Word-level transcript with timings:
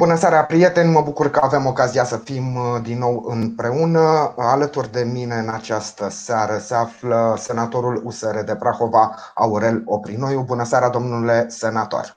Bună 0.00 0.14
seara, 0.14 0.44
prieteni! 0.44 0.92
Mă 0.92 1.00
bucur 1.00 1.30
că 1.30 1.40
avem 1.42 1.66
ocazia 1.66 2.04
să 2.04 2.16
fim 2.16 2.54
uh, 2.54 2.82
din 2.82 2.98
nou 2.98 3.24
împreună. 3.26 4.34
Alături 4.36 4.92
de 4.92 5.02
mine 5.02 5.34
în 5.34 5.48
această 5.48 6.08
seară 6.08 6.58
se 6.58 6.74
află 6.74 7.34
senatorul 7.38 8.00
USR 8.04 8.38
de 8.38 8.56
Prahova, 8.56 9.14
Aurel 9.34 9.82
Oprinoiu. 9.84 10.42
Bună 10.42 10.64
seara, 10.64 10.88
domnule 10.88 11.48
senator! 11.48 12.16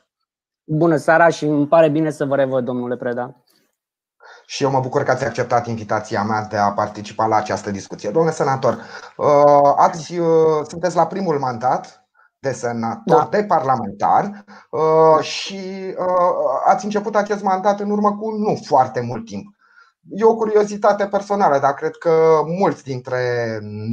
Bună 0.63 0.95
seara 0.95 1.27
și 1.27 1.45
îmi 1.45 1.67
pare 1.67 1.89
bine 1.89 2.09
să 2.09 2.25
vă 2.25 2.35
revăd, 2.35 2.65
domnule 2.65 2.95
Preda. 2.95 3.43
Și 4.45 4.63
eu 4.63 4.69
mă 4.69 4.79
bucur 4.79 5.03
că 5.03 5.11
ați 5.11 5.25
acceptat 5.25 5.67
invitația 5.67 6.23
mea 6.23 6.45
de 6.49 6.57
a 6.57 6.71
participa 6.71 7.25
la 7.25 7.35
această 7.35 7.71
discuție. 7.71 8.09
Domnule 8.09 8.33
senator, 8.33 8.77
uh, 9.17 9.73
ați, 9.75 10.19
uh, 10.19 10.27
sunteți 10.67 10.95
la 10.95 11.07
primul 11.07 11.39
mandat 11.39 12.02
de 12.43 12.51
senator, 12.51 13.17
da. 13.17 13.27
de 13.31 13.43
parlamentar 13.43 14.43
uh, 14.69 15.23
și 15.23 15.59
uh, 15.97 16.65
ați 16.65 16.85
început 16.85 17.15
acest 17.15 17.43
mandat 17.43 17.79
în 17.79 17.89
urmă 17.89 18.17
cu 18.17 18.31
nu 18.31 18.59
foarte 18.65 19.01
mult 19.01 19.25
timp. 19.25 19.55
E 20.09 20.23
o 20.23 20.35
curiozitate 20.35 21.05
personală, 21.05 21.59
dar 21.59 21.73
cred 21.73 21.95
că 21.95 22.11
mulți 22.59 22.83
dintre 22.83 23.21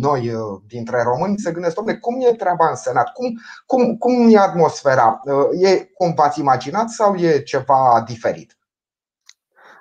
noi, 0.01 0.35
uh, 0.35 0.61
dintre 0.67 1.03
români, 1.03 1.39
se 1.39 1.53
gândesc, 1.53 1.75
domnule, 1.75 1.99
cum 1.99 2.21
e 2.21 2.33
treaba 2.33 2.69
în 2.69 2.77
Senat? 2.77 3.13
Cum, 3.13 3.27
cum, 3.67 3.97
cum 3.97 4.35
e 4.35 4.39
atmosfera? 4.39 5.21
E 5.53 5.85
cum 5.95 6.13
v-ați 6.17 6.41
imaginat 6.41 6.89
sau 6.89 7.15
e 7.15 7.43
ceva 7.43 8.03
diferit? 8.07 8.59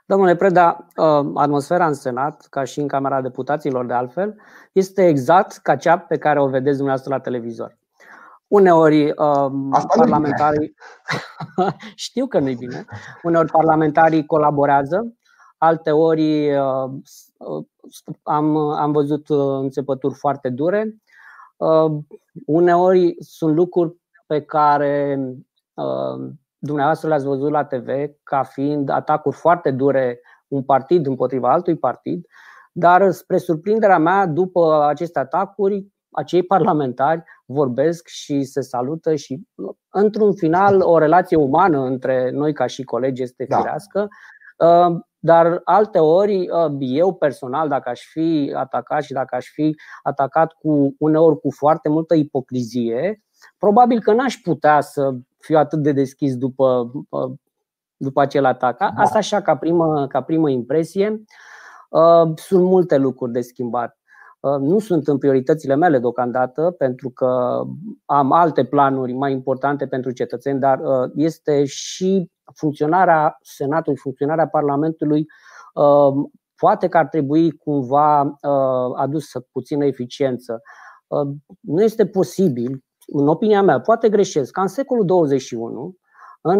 Domnule 0.06 0.36
Preda, 0.36 0.88
atmosfera 1.36 1.86
în 1.86 1.94
Senat, 1.94 2.48
ca 2.50 2.64
și 2.64 2.80
în 2.80 2.88
Camera 2.88 3.22
Deputaților 3.22 3.86
de 3.86 3.94
altfel, 3.94 4.36
este 4.72 5.08
exact 5.08 5.58
ca 5.58 5.76
cea 5.76 5.98
pe 5.98 6.18
care 6.18 6.40
o 6.40 6.48
vedeți 6.48 6.78
dumneavoastră 6.78 7.14
la 7.14 7.22
televizor. 7.22 7.79
Uneori 8.50 9.06
um, 9.06 9.72
parlamentarii 9.96 10.76
știu 11.96 12.28
că 12.28 12.40
nu-i 12.40 12.56
bine. 12.56 12.86
Uneori 13.24 13.52
parlamentarii 13.52 14.26
colaborează, 14.26 15.14
alte 15.58 15.92
ori 15.92 16.56
uh, 16.56 16.90
am, 18.24 18.58
am 18.58 18.92
văzut 18.92 19.30
uh, 19.30 19.60
înțepături 19.62 20.14
foarte 20.14 20.50
dure. 20.50 20.96
Uh, 21.58 21.98
uneori 22.46 23.16
sunt 23.20 23.56
lucruri 23.56 23.96
pe 24.26 24.42
care 24.42 25.20
uh, 25.74 26.32
dumneavoastră 26.58 27.08
le-ați 27.08 27.26
văzut 27.26 27.52
la 27.52 27.64
TV 27.64 27.88
ca 28.24 28.44
fiind 28.44 28.90
atacuri 28.90 29.36
foarte 29.36 29.72
dure 29.72 30.22
un 30.48 30.64
partid 30.64 31.06
împotriva 31.08 31.52
altui 31.52 31.78
partid, 31.78 32.26
dar 32.72 33.12
spre 33.12 33.38
surprinderea 33.38 33.98
mea, 33.98 34.26
după 34.26 34.84
aceste 34.84 35.20
atacuri, 35.20 35.88
acei 36.12 36.44
parlamentari 36.44 37.24
vorbesc 37.52 38.08
și 38.08 38.44
se 38.44 38.62
salută 38.62 39.16
și 39.16 39.48
într-un 39.90 40.34
final 40.34 40.82
o 40.82 40.98
relație 40.98 41.38
umană 41.38 41.80
între 41.80 42.30
noi 42.32 42.54
ca 42.54 42.66
și 42.66 42.84
colegi 42.84 43.22
este 43.22 43.46
da. 43.50 43.58
firească. 43.58 44.08
Da. 44.58 45.00
Dar 45.22 45.62
alte 45.64 46.00
ori, 46.00 46.50
uh, 46.50 46.76
eu 46.80 47.14
personal, 47.14 47.68
dacă 47.68 47.90
aș 47.90 48.02
fi 48.12 48.54
atacat 48.56 49.04
și 49.04 49.14
dacă 49.14 49.36
aș 49.36 49.46
fi 49.46 49.76
atacat 50.04 50.54
cu 50.54 50.96
uneori 51.00 51.40
cu 51.40 51.52
foarte 51.52 51.90
multă 51.90 52.16
ipocrizie, 52.16 53.24
probabil 53.58 54.02
că 54.02 54.14
n-aș 54.14 54.36
putea 54.36 54.82
să 54.82 55.14
fiu 55.38 55.58
atât 55.58 55.80
de 55.80 55.92
deschis 55.92 56.36
după, 56.36 56.92
uh, 57.10 57.32
după 57.98 58.22
acel 58.22 58.46
atac. 58.46 58.78
Da. 58.78 58.92
Asta 58.96 59.18
așa 59.18 59.42
ca 59.42 59.58
primă, 59.58 60.08
ca 60.08 60.22
primă 60.22 60.50
impresie. 60.50 61.24
Sunt 62.36 62.64
multe 62.64 62.98
lucruri 62.98 63.32
de 63.32 63.42
schimbat. 63.42 63.99
Uh, 64.40 64.58
nu 64.60 64.80
sunt 64.80 65.08
în 65.08 65.18
prioritățile 65.18 65.76
mele 65.76 66.00
deocamdată, 66.00 66.76
pentru 66.78 67.10
că 67.10 67.62
am 68.06 68.32
alte 68.32 68.66
planuri 68.66 69.14
mai 69.14 69.32
importante 69.32 69.88
pentru 69.88 70.12
cetățeni, 70.12 70.60
dar 70.60 70.80
uh, 70.80 71.12
este 71.16 71.66
și 71.66 72.32
funcționarea 72.56 73.38
Senatului, 73.42 74.00
funcționarea 74.00 74.48
Parlamentului. 74.48 75.26
Uh, 75.74 76.30
poate 76.56 76.88
că 76.88 76.98
ar 76.98 77.08
trebui 77.08 77.52
cumva 77.52 78.38
adusă 78.96 79.48
puțină 79.52 79.86
eficiență. 79.86 80.62
Nu 81.60 81.82
este 81.82 82.06
posibil, 82.06 82.84
în 83.08 83.28
opinia 83.28 83.62
mea, 83.62 83.80
poate 83.80 84.10
greșesc, 84.10 84.52
ca 84.52 84.62
în 84.62 84.68
secolul 84.68 85.06
21, 85.06 85.96
în, 86.42 86.60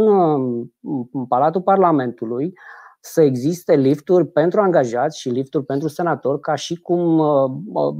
în 1.12 1.26
Palatul 1.28 1.62
Parlamentului, 1.62 2.54
să 3.00 3.22
existe 3.22 3.76
lifturi 3.76 4.28
pentru 4.28 4.62
angajați 4.62 5.20
și 5.20 5.30
lifturi 5.30 5.66
pentru 5.66 5.88
senatori, 5.88 6.40
ca 6.40 6.56
și 6.56 6.76
cum 6.76 7.18
uh, 7.18 7.52
uh, 7.74 7.96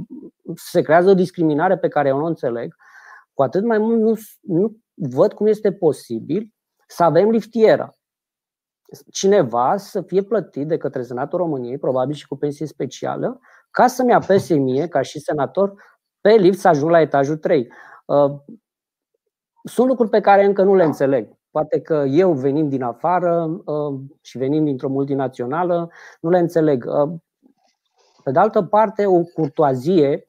se 0.54 0.82
creează 0.82 1.10
o 1.10 1.14
discriminare 1.14 1.78
pe 1.78 1.88
care 1.88 2.08
eu 2.08 2.16
nu 2.16 2.24
o 2.24 2.26
înțeleg. 2.26 2.74
Cu 3.34 3.42
atât 3.42 3.64
mai 3.64 3.78
mult 3.78 4.00
nu, 4.00 4.14
nu 4.40 4.76
văd 4.94 5.32
cum 5.32 5.46
este 5.46 5.72
posibil 5.72 6.54
să 6.86 7.02
avem 7.02 7.30
liftieră. 7.30 7.94
Cineva 9.10 9.76
să 9.76 10.02
fie 10.02 10.22
plătit 10.22 10.68
de 10.68 10.76
către 10.76 11.02
Senatul 11.02 11.38
României, 11.38 11.78
probabil 11.78 12.14
și 12.14 12.26
cu 12.26 12.36
pensie 12.36 12.66
specială, 12.66 13.40
ca 13.70 13.86
să-mi 13.86 14.12
apese 14.12 14.54
mie, 14.54 14.88
ca 14.88 15.02
și 15.02 15.18
senator, 15.18 15.74
pe 16.20 16.30
lift 16.30 16.58
să 16.58 16.68
ajung 16.68 16.90
la 16.90 17.00
etajul 17.00 17.36
3. 17.36 17.68
Uh, 18.06 18.40
sunt 19.64 19.88
lucruri 19.88 20.10
pe 20.10 20.20
care 20.20 20.44
încă 20.44 20.62
nu 20.62 20.74
le 20.74 20.84
înțeleg. 20.84 21.38
Poate 21.50 21.80
că 21.80 22.04
eu 22.08 22.32
venind 22.32 22.70
din 22.70 22.82
afară 22.82 23.62
uh, 23.64 24.00
și 24.20 24.38
venind 24.38 24.64
dintr-o 24.64 24.88
multinațională, 24.88 25.90
nu 26.20 26.30
le 26.30 26.38
înțeleg. 26.38 26.84
Uh, 26.86 27.12
pe 28.24 28.30
de 28.30 28.38
altă 28.38 28.62
parte, 28.62 29.06
o 29.06 29.22
curtoazie 29.22 30.28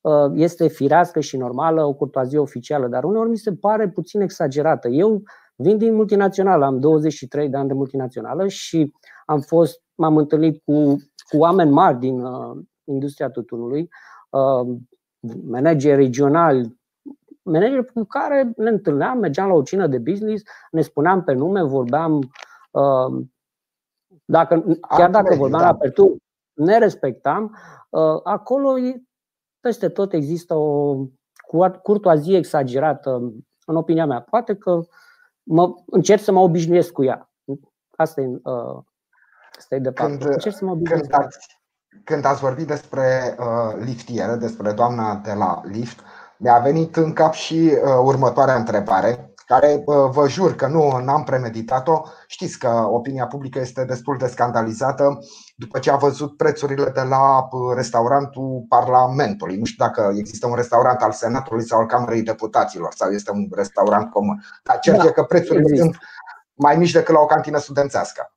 uh, 0.00 0.32
este 0.34 0.68
firească 0.68 1.20
și 1.20 1.36
normală, 1.36 1.84
o 1.84 1.94
curtoazie 1.94 2.38
oficială, 2.38 2.88
dar 2.88 3.04
uneori 3.04 3.30
mi 3.30 3.36
se 3.36 3.54
pare 3.54 3.88
puțin 3.88 4.20
exagerată. 4.20 4.88
Eu 4.88 5.22
vin 5.56 5.78
din 5.78 5.94
multinațională, 5.94 6.64
am 6.64 6.80
23 6.80 7.48
de 7.48 7.56
ani 7.56 7.68
de 7.68 7.74
multinațională 7.74 8.48
și 8.48 8.92
am 9.26 9.40
fost, 9.40 9.82
m-am 9.94 10.16
întâlnit 10.16 10.62
cu, 10.64 10.96
cu 11.28 11.36
oameni 11.36 11.70
mari 11.70 11.98
din 11.98 12.20
uh, 12.20 12.62
industria 12.84 13.30
tutunului, 13.30 13.88
uh, 14.30 14.76
manageri 15.44 16.02
regionali, 16.02 16.80
manageri 17.42 17.92
cu 17.92 18.04
care 18.04 18.52
ne 18.56 18.68
întâlneam, 18.68 19.18
mergeam 19.18 19.48
la 19.48 19.54
o 19.54 19.62
cină 19.62 19.86
de 19.86 19.98
business, 19.98 20.42
ne 20.70 20.80
spuneam 20.80 21.22
pe 21.22 21.32
nume, 21.32 21.62
vorbeam, 21.62 22.30
uh, 22.70 23.24
dacă, 24.24 24.64
chiar 24.88 25.10
dacă 25.10 25.34
vorbeam 25.34 25.62
la 25.62 25.74
pertur, 25.74 26.16
ne 26.52 26.78
respectam. 26.78 27.56
Uh, 27.90 28.20
acolo, 28.22 28.74
peste 29.60 29.88
tot, 29.88 30.12
există 30.12 30.54
o 30.54 30.96
curtoazie 31.82 32.36
exagerată, 32.36 33.32
în 33.66 33.76
opinia 33.76 34.06
mea. 34.06 34.20
Poate 34.20 34.54
că 34.56 34.80
mă, 35.42 35.74
încerc 35.86 36.20
să 36.20 36.32
mă 36.32 36.40
obișnuiesc 36.40 36.92
cu 36.92 37.04
ea. 37.04 37.30
Asta 37.96 38.20
e, 38.20 38.26
uh, 38.26 38.82
asta 39.58 39.74
e 39.74 39.78
de 39.78 39.92
când, 39.92 40.24
Încerc 40.24 40.54
să 40.54 40.64
mă 40.64 40.70
obișnuiesc 40.70 41.10
când 41.10 41.24
ați, 41.24 41.60
când 42.04 42.24
ați 42.24 42.40
vorbit 42.40 42.66
despre 42.66 43.36
uh, 43.38 43.84
liftiere, 43.84 44.36
despre 44.36 44.72
doamna 44.72 45.16
de 45.16 45.32
la 45.32 45.60
lift, 45.64 46.00
mi-a 46.42 46.58
venit 46.58 46.96
în 46.96 47.12
cap 47.12 47.32
și 47.32 47.54
uh, 47.54 47.90
următoarea 48.02 48.54
întrebare, 48.54 49.34
care 49.46 49.82
uh, 49.84 50.10
vă 50.10 50.28
jur 50.28 50.54
că 50.54 50.66
nu 50.66 50.90
am 50.90 51.22
premeditat-o. 51.24 52.02
Știți 52.26 52.58
că 52.58 52.68
opinia 52.90 53.26
publică 53.26 53.58
este 53.58 53.84
destul 53.84 54.16
de 54.18 54.26
scandalizată 54.26 55.18
după 55.56 55.78
ce 55.78 55.90
a 55.90 55.96
văzut 55.96 56.36
prețurile 56.36 56.90
de 56.90 57.00
la 57.00 57.38
uh, 57.38 57.74
restaurantul 57.74 58.64
Parlamentului. 58.68 59.56
Nu 59.56 59.64
știu 59.64 59.84
dacă 59.84 60.12
există 60.16 60.46
un 60.46 60.54
restaurant 60.54 61.00
al 61.00 61.12
Senatului 61.12 61.64
sau 61.64 61.78
al 61.78 61.86
Camerei 61.86 62.22
Deputaților 62.22 62.92
sau 62.96 63.10
este 63.10 63.30
un 63.30 63.48
restaurant 63.50 64.10
comun. 64.10 64.44
Dar 64.62 64.78
cert 64.78 64.96
da, 64.96 65.04
e 65.04 65.10
că 65.10 65.22
prețurile 65.22 65.60
există. 65.60 65.82
sunt 65.82 65.96
mai 66.54 66.76
mici 66.76 66.92
decât 66.92 67.14
la 67.14 67.20
o 67.20 67.26
cantină 67.26 67.58
studențească. 67.58 68.32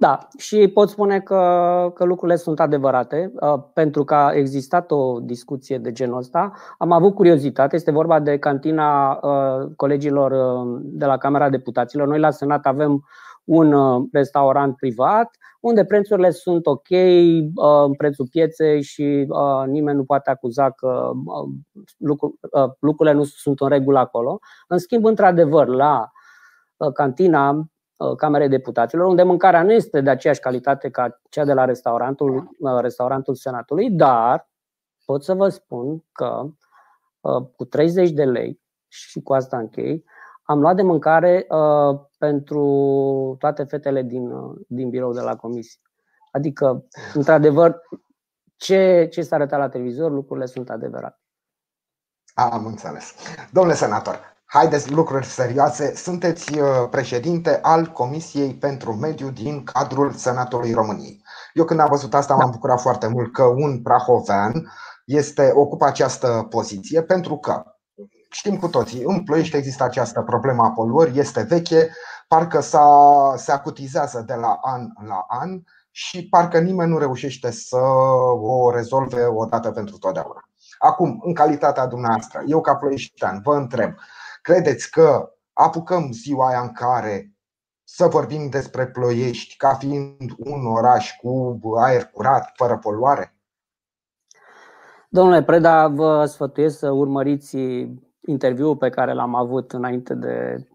Da, 0.00 0.28
și 0.38 0.68
pot 0.68 0.88
spune 0.88 1.20
că, 1.20 1.92
că 1.94 2.04
lucrurile 2.04 2.36
sunt 2.36 2.60
adevărate, 2.60 3.32
uh, 3.40 3.62
pentru 3.72 4.04
că 4.04 4.14
a 4.14 4.32
existat 4.32 4.90
o 4.90 5.18
discuție 5.20 5.78
de 5.78 5.92
genul 5.92 6.18
ăsta. 6.18 6.52
Am 6.78 6.92
avut 6.92 7.14
curiozitate, 7.14 7.76
este 7.76 7.90
vorba 7.90 8.20
de 8.20 8.38
cantina 8.38 9.12
uh, 9.12 9.70
colegilor 9.76 10.30
uh, 10.30 10.80
de 10.82 11.04
la 11.04 11.16
Camera 11.16 11.48
Deputaților. 11.48 12.06
Noi 12.06 12.18
la 12.18 12.30
Senat 12.30 12.66
avem 12.66 13.04
un 13.44 13.74
restaurant 14.12 14.76
privat 14.76 15.30
unde 15.60 15.84
prețurile 15.84 16.30
sunt 16.30 16.66
ok, 16.66 16.90
în 17.86 17.94
prețul 17.96 18.26
pieței 18.30 18.82
și 18.82 19.26
nimeni 19.66 19.96
nu 19.96 20.04
poate 20.04 20.30
acuza 20.30 20.70
că 20.70 21.10
lucrurile 22.78 23.14
nu 23.14 23.24
sunt 23.24 23.60
în 23.60 23.68
regulă 23.68 23.98
acolo. 23.98 24.38
În 24.68 24.78
schimb, 24.78 25.04
într-adevăr, 25.04 25.66
la 25.66 26.10
cantina 26.94 27.50
Uh, 27.50 27.66
Camerei 28.16 28.48
Deputaților, 28.48 29.06
unde 29.06 29.22
mâncarea 29.22 29.62
nu 29.62 29.72
este 29.72 30.00
de 30.00 30.10
aceeași 30.10 30.40
calitate 30.40 30.90
ca 30.90 31.20
cea 31.28 31.44
de 31.44 31.52
la 31.52 31.64
restaurantul, 31.64 32.56
uh, 32.58 32.80
restaurantul 32.80 33.34
Senatului, 33.34 33.90
dar 33.90 34.50
pot 35.04 35.24
să 35.24 35.34
vă 35.34 35.48
spun 35.48 36.04
că 36.12 36.46
uh, 37.20 37.46
cu 37.56 37.64
30 37.64 38.10
de 38.10 38.24
lei, 38.24 38.60
și 38.88 39.20
cu 39.22 39.32
asta 39.32 39.58
închei, 39.58 40.04
am 40.42 40.60
luat 40.60 40.76
de 40.76 40.82
mâncare 40.82 41.46
pentru 42.18 42.64
toate 43.38 43.64
fetele 43.64 44.02
din, 44.02 44.30
din 44.68 44.88
birou 44.88 45.12
de 45.12 45.20
la 45.20 45.36
comisie. 45.36 45.80
Adică, 46.30 46.86
într-adevăr, 47.14 47.80
ce, 48.56 49.08
ce 49.10 49.22
s-a 49.22 49.36
arătat 49.36 49.58
la 49.58 49.68
televizor, 49.68 50.10
lucrurile 50.10 50.46
sunt 50.46 50.70
adevărate. 50.70 51.20
Am 52.34 52.66
înțeles. 52.66 53.14
Domnule 53.52 53.76
senator, 53.76 54.18
haideți 54.52 54.92
lucruri 54.92 55.26
serioase, 55.26 55.94
sunteți 55.96 56.58
președinte 56.90 57.58
al 57.62 57.86
Comisiei 57.86 58.54
pentru 58.54 58.92
Mediu 58.92 59.30
din 59.30 59.64
cadrul 59.64 60.12
Senatului 60.12 60.72
României. 60.72 61.22
Eu 61.52 61.64
când 61.64 61.80
am 61.80 61.88
văzut 61.90 62.14
asta 62.14 62.34
m-am 62.34 62.50
bucurat 62.50 62.80
foarte 62.80 63.06
mult 63.06 63.32
că 63.32 63.42
un 63.42 63.82
prahovean 63.82 64.72
este, 65.04 65.52
ocupă 65.54 65.84
această 65.84 66.46
poziție 66.50 67.02
pentru 67.02 67.36
că 67.36 67.62
știm 68.30 68.56
cu 68.58 68.68
toții, 68.68 69.02
în 69.04 69.24
Ploiești 69.24 69.56
există 69.56 69.84
această 69.84 70.22
problemă 70.22 70.64
a 70.64 70.70
poluării, 70.70 71.18
este 71.18 71.42
veche, 71.42 71.90
parcă 72.28 72.60
se 73.36 73.52
acutizează 73.52 74.24
de 74.26 74.34
la 74.34 74.58
an 74.62 74.86
la 75.06 75.24
an 75.28 75.62
și 75.90 76.28
parcă 76.28 76.58
nimeni 76.58 76.90
nu 76.90 76.98
reușește 76.98 77.50
să 77.50 77.78
o 78.40 78.70
rezolve 78.70 79.24
odată 79.24 79.70
pentru 79.70 79.98
totdeauna. 79.98 80.44
Acum, 80.78 81.20
în 81.24 81.34
calitatea 81.34 81.86
dumneavoastră, 81.86 82.42
eu 82.46 82.60
ca 82.60 82.74
ploieștean 82.74 83.40
vă 83.42 83.54
întreb, 83.54 83.94
credeți 84.50 84.90
că 84.90 85.32
apucăm 85.52 86.12
ziua 86.12 86.48
aia 86.48 86.60
în 86.60 86.72
care 86.72 87.34
să 87.84 88.06
vorbim 88.06 88.48
despre 88.48 88.86
Ploiești 88.86 89.56
ca 89.56 89.74
fiind 89.74 90.30
un 90.38 90.66
oraș 90.66 91.16
cu 91.16 91.60
aer 91.76 92.04
curat, 92.04 92.52
fără 92.54 92.78
poluare? 92.78 93.34
Domnule 95.08 95.42
Preda, 95.42 95.88
vă 95.88 96.24
sfătuiesc 96.24 96.78
să 96.78 96.90
urmăriți 96.90 97.56
interviul 98.26 98.76
pe 98.76 98.88
care 98.88 99.12
l-am 99.12 99.34
avut 99.34 99.72
înainte 99.72 100.14
de, 100.14 100.68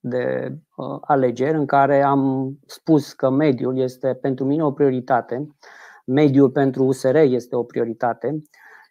de 0.00 0.54
uh, 0.76 0.98
alegeri, 1.00 1.56
în 1.56 1.66
care 1.66 2.02
am 2.02 2.52
spus 2.66 3.12
că 3.12 3.30
mediul 3.30 3.78
este 3.78 4.14
pentru 4.14 4.44
mine 4.44 4.64
o 4.64 4.72
prioritate, 4.72 5.56
mediul 6.06 6.50
pentru 6.50 6.84
USR 6.84 7.14
este 7.16 7.56
o 7.56 7.62
prioritate 7.62 8.42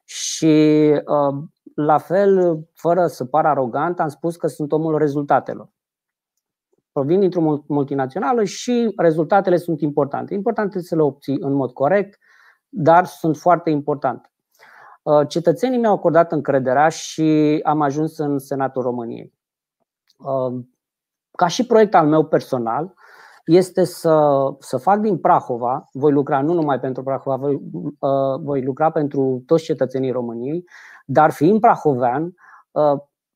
și 0.05 0.91
uh, 1.05 1.43
la 1.75 1.97
fel, 1.97 2.59
fără 2.73 3.07
să 3.07 3.25
par 3.25 3.45
arogant, 3.45 3.99
am 3.99 4.07
spus 4.07 4.35
că 4.35 4.47
sunt 4.47 4.71
omul 4.71 4.97
rezultatelor. 4.97 5.69
Provin 6.91 7.19
dintr-o 7.19 7.63
multinațională 7.67 8.43
și 8.43 8.93
rezultatele 8.97 9.57
sunt 9.57 9.81
importante. 9.81 10.33
Importante 10.33 10.81
să 10.81 10.95
le 10.95 11.01
obții 11.01 11.37
în 11.39 11.53
mod 11.53 11.71
corect, 11.71 12.19
dar 12.69 13.05
sunt 13.05 13.37
foarte 13.37 13.69
importante. 13.69 14.31
Uh, 15.01 15.27
cetățenii 15.27 15.79
mi-au 15.79 15.93
acordat 15.93 16.31
încrederea 16.31 16.89
și 16.89 17.59
am 17.63 17.81
ajuns 17.81 18.17
în 18.17 18.39
Senatul 18.39 18.81
României. 18.81 19.33
Uh, 20.17 20.63
ca 21.31 21.47
și 21.47 21.65
proiect 21.65 21.95
al 21.95 22.07
meu 22.07 22.25
personal, 22.25 22.93
este 23.45 23.83
să, 23.83 24.29
să 24.59 24.77
fac 24.77 24.99
din 24.99 25.17
Prahova, 25.17 25.89
voi 25.91 26.11
lucra 26.11 26.41
nu 26.41 26.53
numai 26.53 26.79
pentru 26.79 27.03
Prahova, 27.03 27.35
voi, 27.35 27.53
uh, 27.99 28.39
voi 28.41 28.63
lucra 28.63 28.91
pentru 28.91 29.43
toți 29.45 29.63
cetățenii 29.63 30.11
României, 30.11 30.63
dar 31.05 31.31
fiind 31.31 31.59
prahovean, 31.59 32.33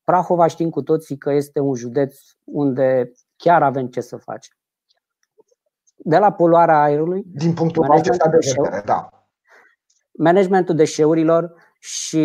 Prahova 0.04 0.46
știm 0.46 0.70
cu 0.70 0.82
toții 0.82 1.16
că 1.16 1.32
este 1.32 1.60
un 1.60 1.74
județ 1.74 2.18
unde 2.44 3.12
chiar 3.36 3.62
avem 3.62 3.86
ce 3.86 4.00
să 4.00 4.16
facem. 4.16 4.56
De 5.96 6.18
la 6.18 6.32
poluarea 6.32 6.82
aerului, 6.82 7.22
din 7.26 7.54
punctul 7.54 7.90
acesta 7.90 8.28
de 8.28 8.38
vedere, 8.40 8.82
da 8.84 9.08
managementul 10.18 10.74
deșeurilor 10.74 11.54
și 11.78 12.16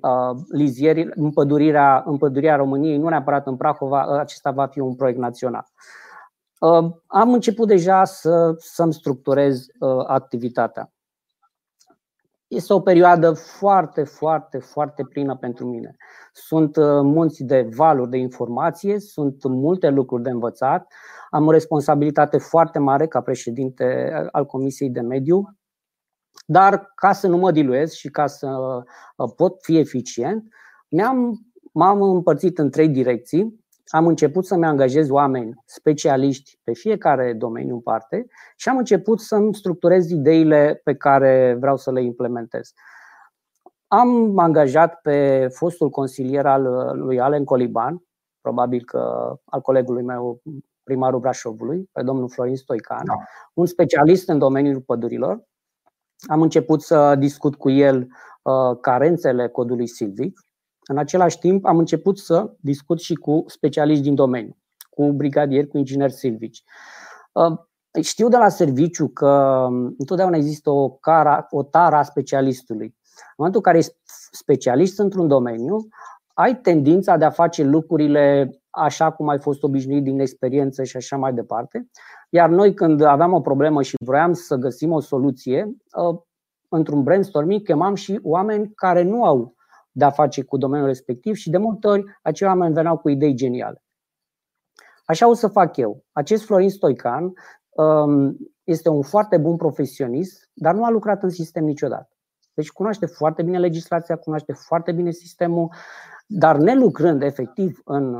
uh, 0.00 0.40
lizieri, 0.52 1.08
împădurirea, 1.14 2.02
împădurirea 2.06 2.56
României, 2.56 2.96
nu 2.96 3.08
neapărat 3.08 3.46
în 3.46 3.56
Prahova, 3.56 4.04
uh, 4.04 4.18
acesta 4.18 4.50
va 4.50 4.66
fi 4.66 4.80
un 4.80 4.94
proiect 4.94 5.18
național. 5.18 5.66
Uh, 5.66 6.05
am 7.06 7.32
început 7.32 7.68
deja 7.68 8.04
să, 8.04 8.54
să-mi 8.58 8.92
structurez 8.92 9.66
uh, 9.78 10.04
activitatea. 10.06 10.90
Este 12.46 12.72
o 12.72 12.80
perioadă 12.80 13.32
foarte, 13.32 14.04
foarte, 14.04 14.58
foarte 14.58 15.04
plină 15.04 15.36
pentru 15.36 15.66
mine. 15.66 15.96
Sunt 16.32 16.76
uh, 16.76 16.84
munți 17.02 17.42
de 17.44 17.68
valuri 17.74 18.10
de 18.10 18.16
informație, 18.16 18.98
sunt 18.98 19.44
multe 19.44 19.88
lucruri 19.88 20.22
de 20.22 20.30
învățat. 20.30 20.92
Am 21.30 21.46
o 21.46 21.50
responsabilitate 21.50 22.38
foarte 22.38 22.78
mare 22.78 23.06
ca 23.06 23.20
președinte 23.20 24.12
al 24.32 24.46
Comisiei 24.46 24.90
de 24.90 25.00
Mediu 25.00 25.56
dar 26.46 26.92
ca 26.94 27.12
să 27.12 27.26
nu 27.26 27.36
mă 27.36 27.50
diluez 27.50 27.92
și 27.92 28.08
ca 28.08 28.26
să 28.26 28.46
uh, 29.16 29.32
pot 29.36 29.62
fi 29.62 29.78
eficient, 29.78 30.44
mi-am, 30.88 31.46
m-am 31.72 32.02
împărțit 32.02 32.58
în 32.58 32.70
trei 32.70 32.88
direcții. 32.88 33.64
Am 33.86 34.06
început 34.06 34.46
să-mi 34.46 34.64
angajez 34.64 35.10
oameni 35.10 35.62
specialiști 35.64 36.58
pe 36.64 36.72
fiecare 36.72 37.32
domeniu 37.32 37.74
în 37.74 37.80
parte 37.80 38.26
și 38.56 38.68
am 38.68 38.76
început 38.76 39.20
să-mi 39.20 39.54
structurez 39.54 40.10
ideile 40.10 40.80
pe 40.84 40.94
care 40.94 41.56
vreau 41.60 41.76
să 41.76 41.92
le 41.92 42.02
implementez. 42.02 42.72
Am 43.88 44.38
angajat 44.38 45.00
pe 45.00 45.48
fostul 45.52 45.90
consilier 45.90 46.46
al 46.46 46.66
uh, 46.66 46.92
lui 46.92 47.20
Alen 47.20 47.44
Coliban, 47.44 48.02
probabil 48.40 48.84
că 48.84 49.32
al 49.44 49.60
colegului 49.60 50.02
meu, 50.02 50.42
primarul 50.82 51.20
Brașovului, 51.20 51.88
pe 51.92 52.02
domnul 52.02 52.28
Florin 52.28 52.56
Stoican, 52.56 53.04
da. 53.04 53.14
un 53.54 53.66
specialist 53.66 54.28
în 54.28 54.38
domeniul 54.38 54.80
pădurilor, 54.80 55.44
am 56.26 56.42
început 56.42 56.82
să 56.82 57.14
discut 57.14 57.54
cu 57.54 57.70
el 57.70 58.06
uh, 58.42 58.78
carențele 58.80 59.48
codului 59.48 59.86
Silvic. 59.86 60.45
În 60.86 60.98
același 60.98 61.38
timp, 61.38 61.64
am 61.64 61.78
început 61.78 62.18
să 62.18 62.54
discut 62.60 63.00
și 63.00 63.14
cu 63.14 63.44
specialiști 63.46 64.02
din 64.02 64.14
domeniu, 64.14 64.56
cu 64.90 65.12
brigadieri, 65.12 65.68
cu 65.68 65.78
ingineri 65.78 66.12
silvici. 66.12 66.62
Uh, 67.32 67.58
știu 68.02 68.28
de 68.28 68.36
la 68.36 68.48
serviciu 68.48 69.08
că 69.08 69.66
um, 69.68 69.94
întotdeauna 69.98 70.36
există 70.36 70.70
o, 70.70 70.90
cara, 70.90 71.46
o 71.50 71.62
tara 71.62 71.98
a 71.98 72.02
specialistului. 72.02 72.86
În 72.86 73.34
momentul 73.36 73.60
în 73.64 73.72
care 73.72 73.78
ești 73.78 73.94
specialist 74.30 74.98
într-un 74.98 75.28
domeniu, 75.28 75.88
ai 76.34 76.60
tendința 76.60 77.16
de 77.16 77.24
a 77.24 77.30
face 77.30 77.62
lucrurile 77.62 78.50
așa 78.70 79.10
cum 79.12 79.28
ai 79.28 79.38
fost 79.38 79.62
obișnuit 79.62 80.02
din 80.02 80.20
experiență 80.20 80.82
și 80.82 80.96
așa 80.96 81.16
mai 81.16 81.32
departe. 81.32 81.88
Iar 82.30 82.48
noi, 82.48 82.74
când 82.74 83.00
aveam 83.00 83.32
o 83.32 83.40
problemă 83.40 83.82
și 83.82 83.96
vroiam 84.04 84.32
să 84.32 84.56
găsim 84.56 84.92
o 84.92 85.00
soluție, 85.00 85.76
ă, 85.96 86.24
într-un 86.68 87.02
brainstorming 87.02 87.62
chemam 87.62 87.94
și 87.94 88.18
oameni 88.22 88.72
care 88.74 89.02
nu 89.02 89.24
au 89.24 89.55
de-a 89.96 90.10
face 90.10 90.42
cu 90.42 90.56
domeniul 90.56 90.88
respectiv 90.88 91.34
și 91.34 91.50
de 91.50 91.58
multe 91.58 91.86
ori 91.86 92.04
acei 92.22 92.46
oameni 92.46 92.74
veneau 92.74 92.98
cu 92.98 93.08
idei 93.08 93.34
geniale. 93.34 93.82
Așa 95.04 95.28
o 95.28 95.34
să 95.34 95.48
fac 95.48 95.76
eu. 95.76 96.04
Acest 96.12 96.44
Florin 96.44 96.70
Stoican 96.70 97.32
um, 97.68 98.36
este 98.64 98.88
un 98.88 99.02
foarte 99.02 99.36
bun 99.36 99.56
profesionist, 99.56 100.50
dar 100.52 100.74
nu 100.74 100.84
a 100.84 100.90
lucrat 100.90 101.22
în 101.22 101.30
sistem 101.30 101.64
niciodată. 101.64 102.08
Deci 102.54 102.70
cunoaște 102.70 103.06
foarte 103.06 103.42
bine 103.42 103.58
legislația, 103.58 104.16
cunoaște 104.16 104.52
foarte 104.52 104.92
bine 104.92 105.10
sistemul, 105.10 105.72
dar 106.26 106.56
nelucrând 106.56 107.22
efectiv 107.22 107.80
în, 107.84 108.16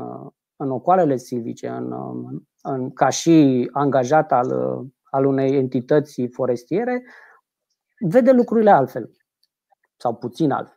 în 0.55 0.71
ocoalele 0.71 1.17
silvice, 1.17 1.67
în, 1.67 1.93
în, 2.61 2.91
ca 2.93 3.09
și 3.09 3.69
angajat 3.71 4.31
al, 4.31 4.51
al 5.03 5.25
unei 5.25 5.57
entități 5.57 6.25
forestiere, 6.25 7.03
vede 7.99 8.31
lucrurile 8.31 8.71
altfel 8.71 9.11
sau 9.97 10.15
puțin 10.15 10.51
altfel. 10.51 10.76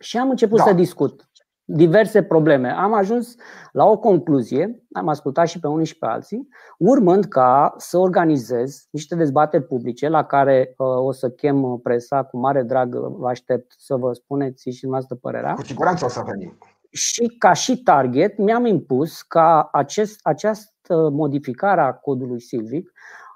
Și 0.00 0.18
am 0.18 0.30
început 0.30 0.58
da. 0.58 0.64
să 0.64 0.72
discut 0.72 1.30
diverse 1.72 2.22
probleme. 2.22 2.68
Am 2.70 2.94
ajuns 2.94 3.34
la 3.72 3.84
o 3.84 3.98
concluzie, 3.98 4.82
am 4.92 5.08
ascultat 5.08 5.48
și 5.48 5.60
pe 5.60 5.66
unii 5.66 5.86
și 5.86 5.98
pe 5.98 6.06
alții, 6.06 6.48
urmând 6.78 7.24
ca 7.24 7.74
să 7.76 7.98
organizez 7.98 8.86
niște 8.90 9.14
dezbateri 9.14 9.64
publice 9.64 10.08
la 10.08 10.24
care 10.24 10.74
uh, 10.76 10.86
o 10.86 11.12
să 11.12 11.30
chem 11.30 11.80
presa 11.82 12.22
cu 12.22 12.38
mare 12.38 12.62
drag, 12.62 12.96
vă 12.96 13.28
aștept 13.28 13.74
să 13.78 13.96
vă 13.96 14.12
spuneți 14.12 14.70
și 14.70 14.80
dumneavoastră 14.80 15.16
părerea. 15.20 15.54
Cu 15.54 15.62
siguranță 15.62 16.04
o 16.04 16.08
să 16.08 16.22
venim. 16.26 16.58
Și 16.90 17.36
ca 17.38 17.52
și 17.52 17.82
target 17.82 18.38
mi-am 18.38 18.64
impus 18.64 19.22
ca 19.22 19.68
acest, 19.72 20.20
această 20.22 21.08
modificare 21.12 21.80
a 21.80 21.92
codului 21.92 22.40
Silvic 22.40 22.92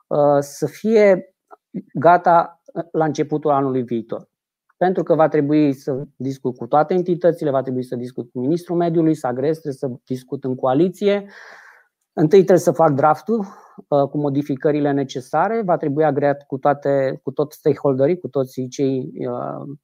uh, 0.06 0.18
să 0.40 0.66
fie 0.66 1.34
gata 1.92 2.62
la 2.92 3.04
începutul 3.04 3.50
anului 3.50 3.82
viitor. 3.82 4.28
Pentru 4.76 5.02
că 5.02 5.14
va 5.14 5.28
trebui 5.28 5.72
să 5.72 6.04
discut 6.16 6.56
cu 6.56 6.66
toate 6.66 6.94
entitățile, 6.94 7.50
va 7.50 7.62
trebui 7.62 7.82
să 7.82 7.96
discut 7.96 8.30
cu 8.30 8.38
Ministrul 8.38 8.76
Mediului, 8.76 9.14
să 9.14 9.26
agrez, 9.26 9.58
trebuie 9.58 9.72
să 9.72 9.90
discut 10.04 10.44
în 10.44 10.54
coaliție. 10.54 11.26
Întâi 12.12 12.38
trebuie 12.38 12.58
să 12.58 12.72
fac 12.72 12.90
draftul 12.90 13.38
uh, 13.88 14.08
cu 14.08 14.18
modificările 14.18 14.92
necesare, 14.92 15.62
va 15.62 15.76
trebui 15.76 16.04
agreat 16.04 16.42
cu, 16.46 16.58
toate, 16.58 17.20
cu 17.22 17.30
tot 17.30 17.52
stakeholderii, 17.52 18.18
cu 18.18 18.28
toți 18.28 18.66
cei 18.66 19.12
uh, 19.28 19.76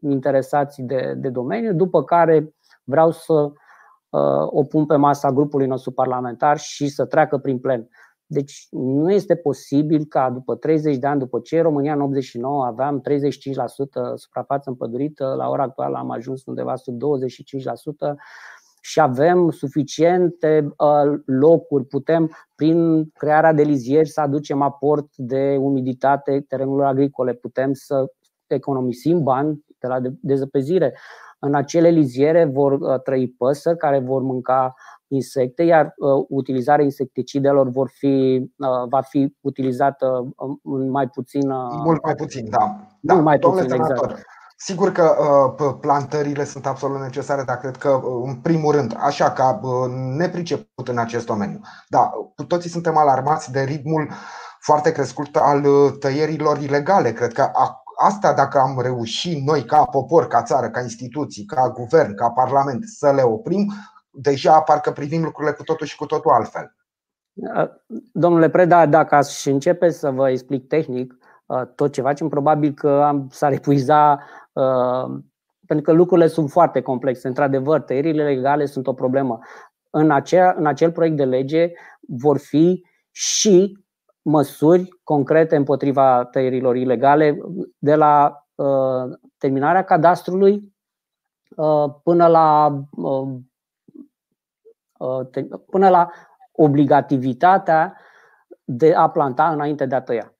interesați 0.00 0.82
de, 0.82 1.14
de 1.16 1.28
domeniu, 1.28 1.74
după 1.74 2.04
care 2.04 2.54
vreau 2.84 3.10
să 3.10 3.32
uh, 3.32 4.46
o 4.46 4.64
pun 4.64 4.86
pe 4.86 4.96
masa 4.96 5.30
grupului 5.30 5.66
nostru 5.66 5.90
parlamentar 5.90 6.58
și 6.58 6.88
să 6.88 7.06
treacă 7.06 7.38
prin 7.38 7.58
plen. 7.58 7.88
Deci 8.32 8.66
nu 8.70 9.12
este 9.12 9.36
posibil 9.36 10.04
ca 10.04 10.30
după 10.30 10.54
30 10.54 10.96
de 10.96 11.06
ani, 11.06 11.18
după 11.18 11.40
ce 11.40 11.60
România 11.60 11.92
în 11.92 12.00
89 12.00 12.64
aveam 12.64 13.00
35% 13.00 13.02
suprafață 14.14 14.70
împădurită, 14.70 15.34
la 15.36 15.48
ora 15.48 15.62
actuală 15.62 15.96
am 15.96 16.10
ajuns 16.10 16.44
undeva 16.44 16.76
sub 16.76 16.96
25% 16.96 16.98
și 18.80 19.00
avem 19.00 19.50
suficiente 19.50 20.74
uh, 20.78 21.20
locuri, 21.24 21.84
putem 21.84 22.30
prin 22.54 23.10
crearea 23.14 23.52
de 23.52 23.62
lizieri 23.62 24.08
să 24.08 24.20
aducem 24.20 24.62
aport 24.62 25.16
de 25.16 25.56
umiditate 25.60 26.44
terenurilor 26.48 26.86
agricole, 26.86 27.34
putem 27.34 27.72
să 27.72 28.12
economisim 28.46 29.22
bani 29.22 29.64
de 29.82 29.88
la 29.88 29.98
dezăpezire. 30.20 30.98
În 31.38 31.54
acele 31.54 31.88
liziere 31.88 32.44
vor 32.44 32.98
trăi 32.98 33.28
păsări 33.28 33.76
care 33.76 33.98
vor 33.98 34.22
mânca 34.22 34.74
insecte, 35.06 35.62
iar 35.62 35.94
utilizarea 36.28 36.84
insecticidelor 36.84 37.68
vor 37.68 37.90
fi, 37.94 38.46
va 38.88 39.00
fi 39.00 39.36
utilizată 39.40 40.34
în 40.62 40.90
mai 40.90 41.08
puțin. 41.08 41.48
Mult 41.84 42.04
mai 42.04 42.14
puțin, 42.14 42.50
da. 42.50 42.76
da 43.00 43.12
mult 43.12 43.24
mai 43.24 43.38
puțin, 43.38 43.72
exact. 43.72 44.24
Sigur 44.64 44.92
că 44.92 45.16
uh, 45.58 45.74
plantările 45.80 46.44
sunt 46.44 46.66
absolut 46.66 47.00
necesare, 47.00 47.42
dar 47.42 47.56
cred 47.56 47.76
că, 47.76 47.88
uh, 47.88 48.22
în 48.26 48.34
primul 48.34 48.72
rând, 48.72 48.96
așa 48.98 49.30
ca 49.30 49.60
uh, 49.62 49.90
nepriceput 50.16 50.88
în 50.88 50.98
acest 50.98 51.26
domeniu. 51.26 51.60
Da, 51.88 52.10
cu 52.36 52.44
toții 52.44 52.70
suntem 52.70 52.96
alarmați 52.96 53.52
de 53.52 53.60
ritmul 53.60 54.10
foarte 54.60 54.92
crescut 54.92 55.36
al 55.36 55.90
tăierilor 56.00 56.58
ilegale. 56.58 57.12
Cred 57.12 57.32
că 57.32 57.50
asta, 58.02 58.32
dacă 58.34 58.58
am 58.58 58.80
reușit 58.80 59.46
noi, 59.46 59.64
ca 59.64 59.84
popor, 59.84 60.26
ca 60.26 60.42
țară, 60.42 60.70
ca 60.70 60.80
instituții, 60.80 61.44
ca 61.44 61.70
guvern, 61.70 62.14
ca 62.14 62.30
parlament, 62.30 62.84
să 62.84 63.12
le 63.12 63.22
oprim, 63.22 63.72
deja 64.10 64.60
parcă 64.60 64.90
privim 64.90 65.22
lucrurile 65.22 65.54
cu 65.54 65.62
totul 65.62 65.86
și 65.86 65.96
cu 65.96 66.06
totul 66.06 66.30
altfel. 66.30 66.74
Domnule 68.12 68.48
Preda, 68.48 68.86
dacă 68.86 69.14
aș 69.14 69.44
începe 69.44 69.90
să 69.90 70.10
vă 70.10 70.30
explic 70.30 70.68
tehnic, 70.68 71.14
tot 71.74 71.92
ce 71.92 72.00
facem, 72.00 72.28
probabil 72.28 72.72
că 72.72 73.02
am, 73.06 73.28
s-ar 73.30 73.52
epuiza 73.52 74.18
Uh, 74.52 75.18
pentru 75.66 75.84
că 75.84 75.92
lucrurile 75.92 76.26
sunt 76.26 76.50
foarte 76.50 76.80
complexe. 76.80 77.28
Într-adevăr, 77.28 77.80
tăierile 77.80 78.24
legale 78.24 78.64
sunt 78.64 78.86
o 78.86 78.92
problemă. 78.92 79.38
În, 79.90 80.10
acea, 80.10 80.54
în 80.58 80.66
acel 80.66 80.92
proiect 80.92 81.16
de 81.16 81.24
lege 81.24 81.72
vor 82.00 82.38
fi 82.38 82.84
și 83.10 83.78
măsuri 84.22 84.88
concrete 85.04 85.56
împotriva 85.56 86.24
tăierilor 86.24 86.76
ilegale, 86.76 87.38
de 87.78 87.94
la 87.94 88.44
uh, 88.54 89.18
terminarea 89.38 89.84
cadastrului 89.84 90.74
uh, 91.56 91.94
până 92.02 92.26
la 92.26 92.78
uh, 92.90 93.28
uh, 94.98 95.26
te, 95.30 95.42
până 95.42 95.88
la 95.88 96.10
obligativitatea 96.52 97.96
de 98.64 98.94
a 98.94 99.08
planta 99.08 99.48
înainte 99.48 99.86
de 99.86 99.94
a 99.94 100.00
tăia. 100.00 100.34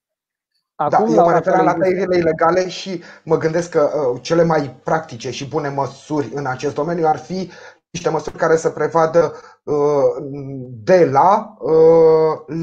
Da, 0.75 0.85
Acum, 0.97 1.15
da, 1.15 1.21
eu 1.21 1.25
mă 1.25 1.33
refer 1.33 1.63
la 1.63 1.75
tăierile 1.75 2.17
ilegale 2.17 2.69
și 2.69 3.03
mă 3.25 3.37
gândesc 3.37 3.71
că 3.71 3.91
uh, 3.95 4.21
cele 4.23 4.45
mai 4.45 4.81
practice 4.85 5.31
și 5.31 5.49
bune 5.49 5.69
măsuri 5.69 6.31
în 6.35 6.47
acest 6.47 6.75
domeniu 6.75 7.07
ar 7.07 7.17
fi 7.17 7.51
niște 7.91 8.09
măsuri 8.09 8.37
care 8.37 8.57
să 8.57 8.71
prevadă 8.71 9.33
uh, 9.63 9.75
de 10.85 11.09
la 11.13 11.57
uh, 11.59 12.57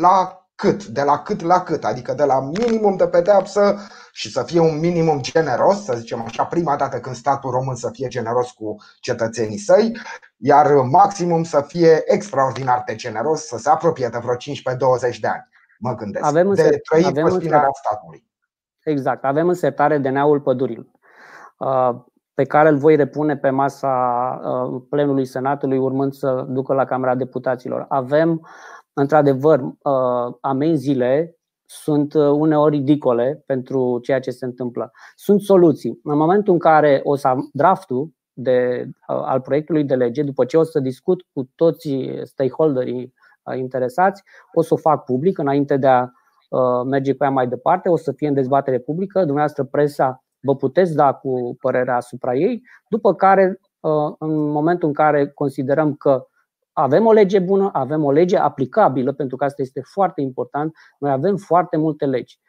la 0.00 0.41
cât, 0.62 0.86
de 0.86 1.02
la 1.02 1.18
cât 1.18 1.40
la 1.40 1.60
cât, 1.60 1.84
adică 1.84 2.12
de 2.12 2.24
la 2.24 2.40
minimum 2.40 2.96
de 2.96 3.06
pedeapsă 3.06 3.76
și 4.12 4.30
să 4.30 4.42
fie 4.42 4.60
un 4.60 4.78
minimum 4.78 5.20
generos, 5.20 5.84
să 5.84 5.94
zicem 5.96 6.22
așa, 6.22 6.44
prima 6.44 6.76
dată 6.76 7.00
când 7.00 7.14
statul 7.14 7.50
român 7.50 7.74
să 7.74 7.90
fie 7.92 8.08
generos 8.08 8.50
cu 8.50 8.76
cetățenii 9.00 9.58
săi, 9.58 9.96
iar 10.36 10.72
maximum 10.72 11.42
să 11.42 11.64
fie 11.66 12.02
extraordinar 12.04 12.82
de 12.86 12.94
generos, 12.94 13.46
să 13.46 13.58
se 13.58 13.68
apropie 13.68 14.08
de 14.12 14.18
vreo 14.18 14.36
15-20 14.36 15.18
de 15.20 15.28
ani 15.28 15.48
mă 15.78 15.94
gândesc, 15.94 16.26
avem 16.26 16.54
de 16.54 16.80
trăit 16.90 17.06
avem 17.06 17.24
păstirea 17.24 17.68
statului. 17.72 18.24
Exact, 18.84 19.24
avem 19.24 19.48
însetare 19.48 19.98
de 19.98 20.08
neaul 20.08 20.40
pădurilor 20.40 20.86
uh, 21.58 22.00
pe 22.34 22.44
care 22.44 22.68
îl 22.68 22.76
voi 22.76 22.96
repune 22.96 23.36
pe 23.36 23.50
masa 23.50 23.90
uh, 24.44 24.82
plenului 24.88 25.24
Senatului 25.24 25.78
urmând 25.78 26.12
să 26.12 26.46
ducă 26.48 26.74
la 26.74 26.84
Camera 26.84 27.14
Deputaților. 27.14 27.84
Avem, 27.88 28.48
într-adevăr, 28.92 29.60
uh, 29.60 30.34
amenziile 30.40 31.36
sunt 31.64 32.14
uneori 32.14 32.76
ridicole 32.76 33.42
pentru 33.46 33.98
ceea 34.02 34.20
ce 34.20 34.30
se 34.30 34.44
întâmplă. 34.44 34.90
Sunt 35.16 35.40
soluții. 35.40 36.00
În 36.02 36.16
momentul 36.16 36.52
în 36.52 36.58
care 36.58 37.00
o 37.04 37.16
să 37.16 37.28
am 37.28 37.48
draftul 37.52 38.10
de, 38.32 38.88
al 39.06 39.40
proiectului 39.40 39.84
de 39.84 39.94
lege, 39.94 40.22
după 40.22 40.44
ce 40.44 40.56
o 40.56 40.62
să 40.62 40.80
discut 40.80 41.22
cu 41.32 41.50
toți 41.54 41.88
stakeholderii 42.22 43.14
interesați, 43.56 44.22
o 44.54 44.62
să 44.62 44.74
o 44.74 44.76
fac 44.76 45.04
public 45.04 45.38
înainte 45.38 45.76
de 45.76 45.86
a 45.86 46.02
uh, 46.48 46.84
merge 46.86 47.14
cu 47.14 47.24
ea 47.24 47.30
mai 47.30 47.48
departe, 47.48 47.88
o 47.88 47.96
să 47.96 48.12
fie 48.12 48.28
în 48.28 48.34
dezbatere 48.34 48.78
publică, 48.78 49.18
dumneavoastră 49.18 49.64
presa 49.64 50.24
vă 50.40 50.56
puteți 50.56 50.94
da 50.94 51.12
cu 51.12 51.56
părerea 51.60 51.96
asupra 51.96 52.34
ei, 52.34 52.62
după 52.88 53.14
care 53.14 53.60
uh, 53.80 54.14
în 54.18 54.50
momentul 54.50 54.88
în 54.88 54.94
care 54.94 55.28
considerăm 55.28 55.94
că 55.94 56.26
avem 56.72 57.06
o 57.06 57.12
lege 57.12 57.38
bună, 57.38 57.70
avem 57.72 58.04
o 58.04 58.10
lege 58.10 58.36
aplicabilă, 58.36 59.12
pentru 59.12 59.36
că 59.36 59.44
asta 59.44 59.62
este 59.62 59.80
foarte 59.80 60.20
important, 60.20 60.74
noi 60.98 61.10
avem 61.10 61.36
foarte 61.36 61.76
multe 61.76 62.06
legi. 62.06 62.40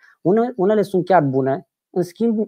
Unele 0.56 0.82
sunt 0.82 1.06
chiar 1.06 1.24
bune, 1.24 1.68
în 1.90 2.04
schimb 2.04 2.48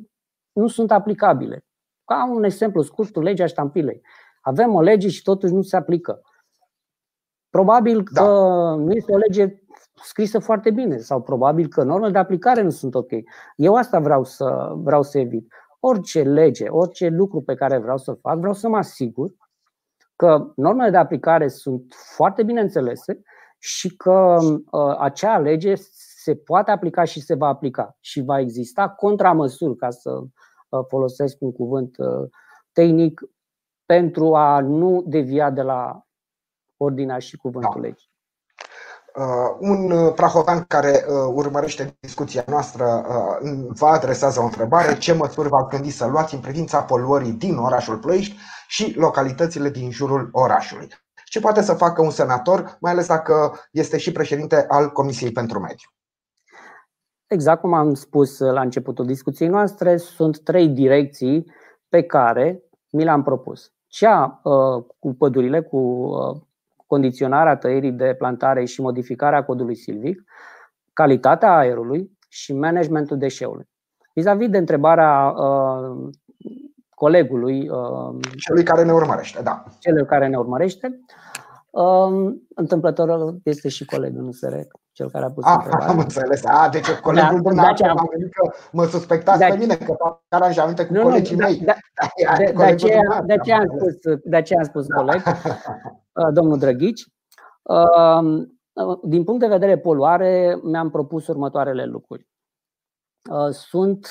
nu 0.52 0.68
sunt 0.68 0.92
aplicabile. 0.92 1.66
Ca 2.06 2.30
un 2.32 2.44
exemplu 2.44 2.82
scurt, 2.82 3.16
legea 3.16 3.46
ștampilei. 3.46 4.02
Avem 4.42 4.74
o 4.74 4.82
lege 4.82 5.08
și 5.08 5.22
totuși 5.22 5.54
nu 5.54 5.62
se 5.62 5.76
aplică. 5.76 6.22
Probabil 7.50 8.04
da. 8.12 8.22
că 8.22 8.28
da. 8.28 8.76
nu 8.76 8.92
este 8.92 9.14
o 9.14 9.18
lege 9.18 9.62
scrisă 10.04 10.40
foarte 10.40 10.72
bine 10.72 10.98
sau 10.98 11.22
probabil 11.22 11.68
că 11.68 11.84
normele 11.84 12.12
de 12.12 12.18
aplicare 12.18 12.62
nu 12.62 12.70
sunt 12.70 12.96
ok. 12.96 13.12
Eu 13.56 13.76
asta 13.76 14.00
vreau 14.00 14.24
să, 14.24 14.72
vreau 14.76 15.04
să 15.04 15.20
evit. 15.20 15.54
Orice 15.80 16.22
lege, 16.22 16.68
orice 16.70 17.08
lucru 17.08 17.42
pe 17.42 17.56
care 17.56 17.78
vreau 17.78 17.98
să-l 17.98 18.18
fac, 18.22 18.38
vreau 18.38 18.54
să 18.54 18.68
mă 18.68 18.78
asigur 18.78 19.32
că 20.16 20.52
normele 20.56 20.90
de 20.90 20.98
aplicare 20.98 21.48
sunt 21.48 21.94
foarte 22.16 22.44
bine 22.44 22.62
înțelese 22.62 23.22
și 23.58 23.96
că 23.96 24.38
uh, 24.72 24.96
acea 24.98 25.40
lege 25.40 25.74
se 26.26 26.36
poate 26.36 26.72
aplica 26.72 27.04
și 27.04 27.22
se 27.22 27.36
va 27.36 27.48
aplica 27.48 27.98
și 28.00 28.22
va 28.22 28.40
exista 28.40 28.90
contramăsuri, 28.90 29.76
ca 29.76 29.90
să 29.90 30.12
uh, 30.12 30.86
folosesc 30.88 31.38
un 31.40 31.52
cuvânt 31.52 31.98
uh, 31.98 32.30
tehnic, 32.72 33.22
pentru 33.86 34.36
a 34.36 34.60
nu 34.60 35.04
devia 35.08 35.50
de 35.50 35.62
la 35.62 36.06
ordinea 36.78 37.20
și 37.20 37.38
cuvântul 37.38 37.82
da. 37.82 37.88
legii. 37.88 38.10
Uh, 39.18 39.24
un 39.60 39.92
uh, 39.92 40.14
prahovan 40.14 40.64
care 40.68 41.06
uh, 41.08 41.32
urmărește 41.34 41.98
discuția 42.00 42.44
noastră 42.48 42.86
uh, 42.86 43.66
vă 43.68 43.86
adresează 43.86 44.40
o 44.40 44.44
întrebare. 44.44 44.98
Ce 44.98 45.14
măsuri 45.14 45.50
v-ați 45.50 45.70
gândit 45.70 45.94
să 45.94 46.06
luați 46.06 46.34
în 46.34 46.40
privința 46.40 46.84
poluării 46.84 47.32
din 47.32 47.58
orașul 47.58 47.98
Ploiești 47.98 48.36
și 48.68 48.94
localitățile 48.98 49.70
din 49.70 49.92
jurul 49.92 50.30
orașului? 50.32 50.88
Ce 51.26 51.40
poate 51.40 51.62
să 51.62 51.74
facă 51.74 52.02
un 52.02 52.10
senator, 52.10 52.78
mai 52.80 52.92
ales 52.92 53.08
dacă 53.08 53.54
este 53.72 53.98
și 53.98 54.12
președinte 54.12 54.66
al 54.68 54.92
Comisiei 54.92 55.32
pentru 55.32 55.60
Mediu? 55.60 55.90
Exact 57.28 57.62
cum 57.62 57.74
am 57.74 57.94
spus 57.94 58.40
la 58.40 58.62
începutul 58.62 59.06
discuției 59.06 59.50
noastre, 59.50 59.98
sunt 59.98 60.44
trei 60.44 60.68
direcții 60.68 61.52
pe 61.90 62.04
care 62.04 62.64
mi 62.90 63.04
le-am 63.04 63.24
propus. 63.24 63.72
Cea 63.88 64.40
uh, 64.44 64.84
cu 65.00 65.14
pădurile, 65.14 65.62
cu 65.62 65.78
uh, 65.78 66.42
condiționarea 66.86 67.56
tăierii 67.56 67.92
de 67.92 68.16
plantare 68.18 68.66
și 68.66 68.82
modificarea 68.82 69.44
codului 69.44 69.76
silvic, 69.76 70.24
calitatea 70.94 71.58
aerului 71.58 72.12
și 72.28 72.54
managementul 72.54 73.18
deșeului. 73.18 73.70
Vis-a-vis 74.14 74.50
de 74.50 74.58
întrebarea 74.58 75.28
uh, 75.30 76.10
colegului. 76.90 77.70
Uh, 77.70 78.16
celui 78.38 78.64
care 78.64 78.84
ne 78.84 78.94
urmărește, 78.94 79.42
da. 79.42 79.64
Celui 79.80 80.06
care 80.06 80.28
ne 80.28 80.38
urmărește. 80.38 81.00
Uh, 81.70 82.34
întâmplător 82.56 83.36
este 83.44 83.70
și 83.70 83.86
colegul, 83.86 84.22
nu 84.24 84.32
se 84.32 84.68
cel 84.96 85.10
care 85.12 85.26
a 85.26 85.30
pus 85.30 85.46
ah, 85.46 85.54
întrebarea. 85.56 85.88
Am 85.88 86.00
înțeles. 86.00 86.46
A, 86.46 86.70
deci 86.72 86.90
colegul 86.90 87.42
da, 87.42 87.50
dumneavoastră 87.50 87.90
am 87.90 88.08
gândit 88.12 88.34
că 88.34 88.52
mă 88.72 88.86
suspectați 88.86 89.40
de 89.40 89.46
pe 89.50 89.58
mine, 89.58 89.76
că 89.76 89.94
fac 89.98 90.22
aranjamente 90.30 90.86
cu 90.86 90.94
nu, 90.94 91.02
colegii 91.02 91.36
nu, 91.36 91.46
mei. 91.46 91.58
Da, 91.60 91.74
de, 92.38 92.54
de, 92.58 92.64
aceea, 92.64 93.22
de, 93.26 93.34
aceea 93.34 93.58
am 93.58 93.68
spus, 93.78 94.16
de 94.24 94.36
aceea 94.36 94.60
am 94.60 94.66
spus 94.66 94.86
da. 94.88 94.96
coleg, 94.96 95.22
uh, 95.26 95.96
domnul 96.34 96.58
Drăghici. 96.58 97.06
Um, 97.62 98.60
din 99.04 99.24
punct 99.24 99.40
de 99.40 99.48
vedere 99.48 99.78
poluare, 99.78 100.60
mi-am 100.64 100.90
propus 100.90 101.28
următoarele 101.28 101.86
lucruri. 101.86 102.28
Uh, 103.32 103.50
sunt, 103.50 104.08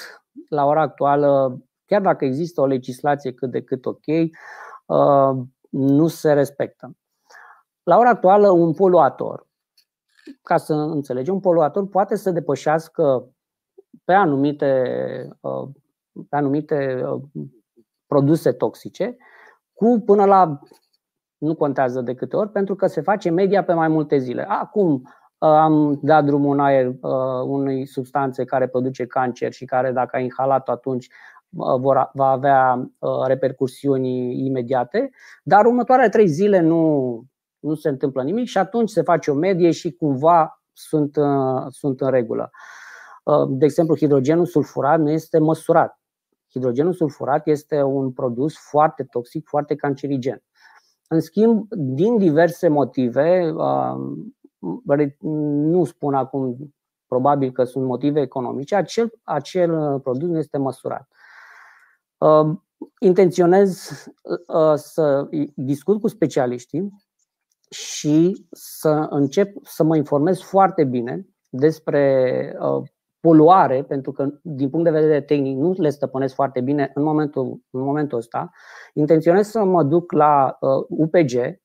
la 0.49 0.65
ora 0.65 0.81
actuală, 0.81 1.59
chiar 1.85 2.01
dacă 2.01 2.25
există 2.25 2.61
o 2.61 2.67
legislație 2.67 3.33
cât 3.33 3.51
de 3.51 3.63
cât 3.63 3.87
ok, 3.87 4.05
uh, 4.87 5.43
nu 5.71 6.09
se 6.09 6.33
respectă. 6.33 6.97
La 7.83 7.99
ora 7.99 8.09
actuală, 8.09 8.51
un 8.51 8.75
poluator 8.75 9.47
ca 10.43 10.57
să 10.57 10.75
înțelegem, 10.75 11.35
un 11.35 11.41
poluator 11.41 11.89
poate 11.89 12.17
să 12.17 12.31
depășească 12.31 13.29
pe 14.05 14.13
anumite, 14.13 14.83
uh, 15.41 15.69
pe 16.29 16.37
anumite 16.37 17.03
uh, 17.05 17.23
produse 18.07 18.53
toxice 18.53 19.17
cu 19.73 20.03
până 20.07 20.25
la 20.25 20.61
nu 21.39 21.55
contează 21.55 22.01
de 22.01 22.15
câte 22.15 22.37
ori, 22.37 22.51
pentru 22.51 22.75
că 22.75 22.87
se 22.87 23.01
face 23.01 23.31
media 23.31 23.65
pe 23.65 23.73
mai 23.73 23.89
multe 23.89 24.19
zile. 24.19 24.47
Acum 24.49 24.93
uh, 24.93 25.49
am 25.49 25.99
dat 26.03 26.25
drumul 26.25 26.53
în 26.53 26.61
aer 26.61 26.93
unei 27.45 27.87
substanțe 27.87 28.45
care 28.45 28.69
produce 28.69 29.07
cancer 29.07 29.53
și 29.53 29.65
care, 29.65 29.93
dacă 29.93 30.17
ai 30.17 30.23
inhalat 30.23 30.69
atunci, 30.69 31.09
vor, 31.79 32.11
va 32.13 32.27
avea 32.27 32.91
repercursiuni 33.27 34.45
imediate, 34.47 35.11
dar 35.43 35.65
următoarele 35.65 36.09
trei 36.09 36.27
zile 36.27 36.61
nu, 36.61 37.25
nu 37.59 37.75
se 37.75 37.89
întâmplă 37.89 38.23
nimic 38.23 38.47
și 38.47 38.59
atunci 38.59 38.91
se 38.91 39.03
face 39.03 39.31
o 39.31 39.35
medie 39.35 39.71
și 39.71 39.93
cumva 39.93 40.63
sunt, 40.73 41.17
uh, 41.17 41.67
sunt 41.69 42.01
în 42.01 42.11
regulă. 42.11 42.51
Uh, 43.23 43.47
de 43.49 43.65
exemplu, 43.65 43.97
hidrogenul 43.97 44.47
sulfurat 44.47 45.01
nu 45.01 45.11
este 45.11 45.39
măsurat. 45.39 45.99
hidrogenul 46.51 46.93
sulfurat 46.93 47.47
este 47.47 47.83
un 47.83 48.13
produs 48.13 48.55
foarte 48.57 49.05
toxic, 49.05 49.47
foarte 49.49 49.75
cancerigen. 49.75 50.43
În 51.09 51.21
schimb, 51.21 51.67
din 51.71 52.19
diverse 52.19 52.69
motive, 52.69 53.55
nu 55.21 55.85
spun 55.85 56.15
acum, 56.15 56.75
probabil 57.07 57.53
că 57.53 57.65
sunt 57.65 57.85
motive 57.85 58.21
economice, 58.21 58.75
acel, 58.75 59.13
acel 59.23 60.01
produs 60.01 60.29
nu 60.29 60.39
este 60.39 60.59
măsurat. 60.59 61.09
Intenționez 62.99 63.91
să 64.75 65.29
discut 65.55 66.01
cu 66.01 66.09
specialiștii 66.09 66.93
și 67.71 68.47
să 68.51 69.07
încep 69.11 69.57
să 69.63 69.83
mă 69.83 69.97
informez 69.97 70.41
foarte 70.41 70.85
bine 70.85 71.27
despre 71.49 72.57
poluare, 73.25 73.83
pentru 73.83 74.13
că 74.13 74.29
din 74.43 74.71
punct 74.71 74.85
de 74.85 74.99
vedere 74.99 75.21
tehnic 75.21 75.57
nu 75.57 75.75
le 75.77 75.89
stăpânesc 75.89 76.35
foarte 76.35 76.61
bine 76.61 76.91
în 76.95 77.03
momentul, 77.03 77.61
în 77.71 77.81
momentul 77.81 78.19
ăsta, 78.19 78.51
intenționez 78.95 79.47
să 79.47 79.65
mă 79.65 79.83
duc 79.83 80.13
la 80.13 80.57
uh, 80.61 80.71
UPG, 80.89 81.61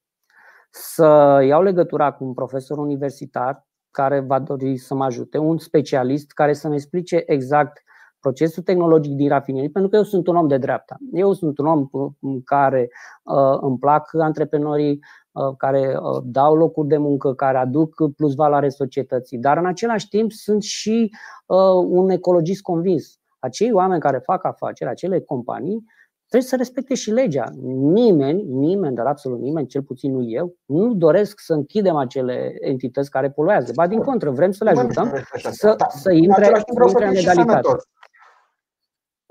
să 0.69 1.39
iau 1.45 1.61
legătura 1.63 2.11
cu 2.11 2.23
un 2.23 2.33
profesor 2.33 2.77
universitar 2.77 3.67
care 3.91 4.19
va 4.19 4.39
dori 4.39 4.77
să 4.77 4.95
mă 4.95 5.03
ajute, 5.03 5.37
un 5.37 5.57
specialist 5.57 6.31
care 6.31 6.53
să-mi 6.53 6.75
explice 6.75 7.23
exact 7.25 7.83
procesul 8.19 8.63
tehnologic 8.63 9.13
din 9.13 9.27
rafinerii, 9.27 9.69
pentru 9.69 9.91
că 9.91 9.97
eu 9.97 10.03
sunt 10.03 10.27
un 10.27 10.35
om 10.35 10.47
de 10.47 10.57
dreapta. 10.57 10.97
Eu 11.13 11.33
sunt 11.33 11.57
un 11.57 11.65
om 11.65 11.89
în 12.19 12.43
care 12.43 12.89
uh, 13.23 13.57
îmi 13.61 13.77
plac 13.77 14.13
antreprenorii, 14.13 14.99
Uh, 15.31 15.55
care 15.57 15.97
uh, 16.01 16.21
dau 16.23 16.55
locuri 16.55 16.87
de 16.87 16.97
muncă, 16.97 17.33
care 17.33 17.57
aduc 17.57 17.95
plus 18.15 18.35
valoare 18.35 18.69
societății, 18.69 19.37
dar 19.37 19.57
în 19.57 19.65
același 19.65 20.07
timp 20.07 20.31
sunt 20.31 20.63
și 20.63 21.11
uh, 21.45 21.57
un 21.87 22.09
ecologist 22.09 22.61
convins. 22.61 23.19
Acei 23.39 23.71
oameni 23.71 24.01
care 24.01 24.17
fac 24.17 24.45
afaceri, 24.45 24.89
acele 24.89 25.19
companii, 25.19 25.85
trebuie 26.27 26.49
să 26.49 26.55
respecte 26.55 26.93
și 26.93 27.11
legea. 27.11 27.43
Nimeni, 27.71 28.43
nimeni, 28.43 28.95
dar 28.95 29.05
absolut 29.05 29.39
nimeni, 29.39 29.67
cel 29.67 29.81
puțin 29.81 30.11
nu 30.11 30.29
eu, 30.29 30.55
nu 30.65 30.93
doresc 30.93 31.39
să 31.39 31.53
închidem 31.53 31.95
acele 31.95 32.55
entități 32.59 33.09
care 33.09 33.29
poluează. 33.29 33.71
Ba 33.75 33.87
din 33.87 33.99
contră, 33.99 34.29
vrem 34.29 34.51
să 34.51 34.63
le 34.63 34.69
ajutăm 34.69 35.13
să, 35.33 35.75
să 35.89 36.11
intre, 36.11 36.45
să 36.45 36.51
intre 36.87 37.05
în 37.05 37.13
legalitate. 37.13 37.69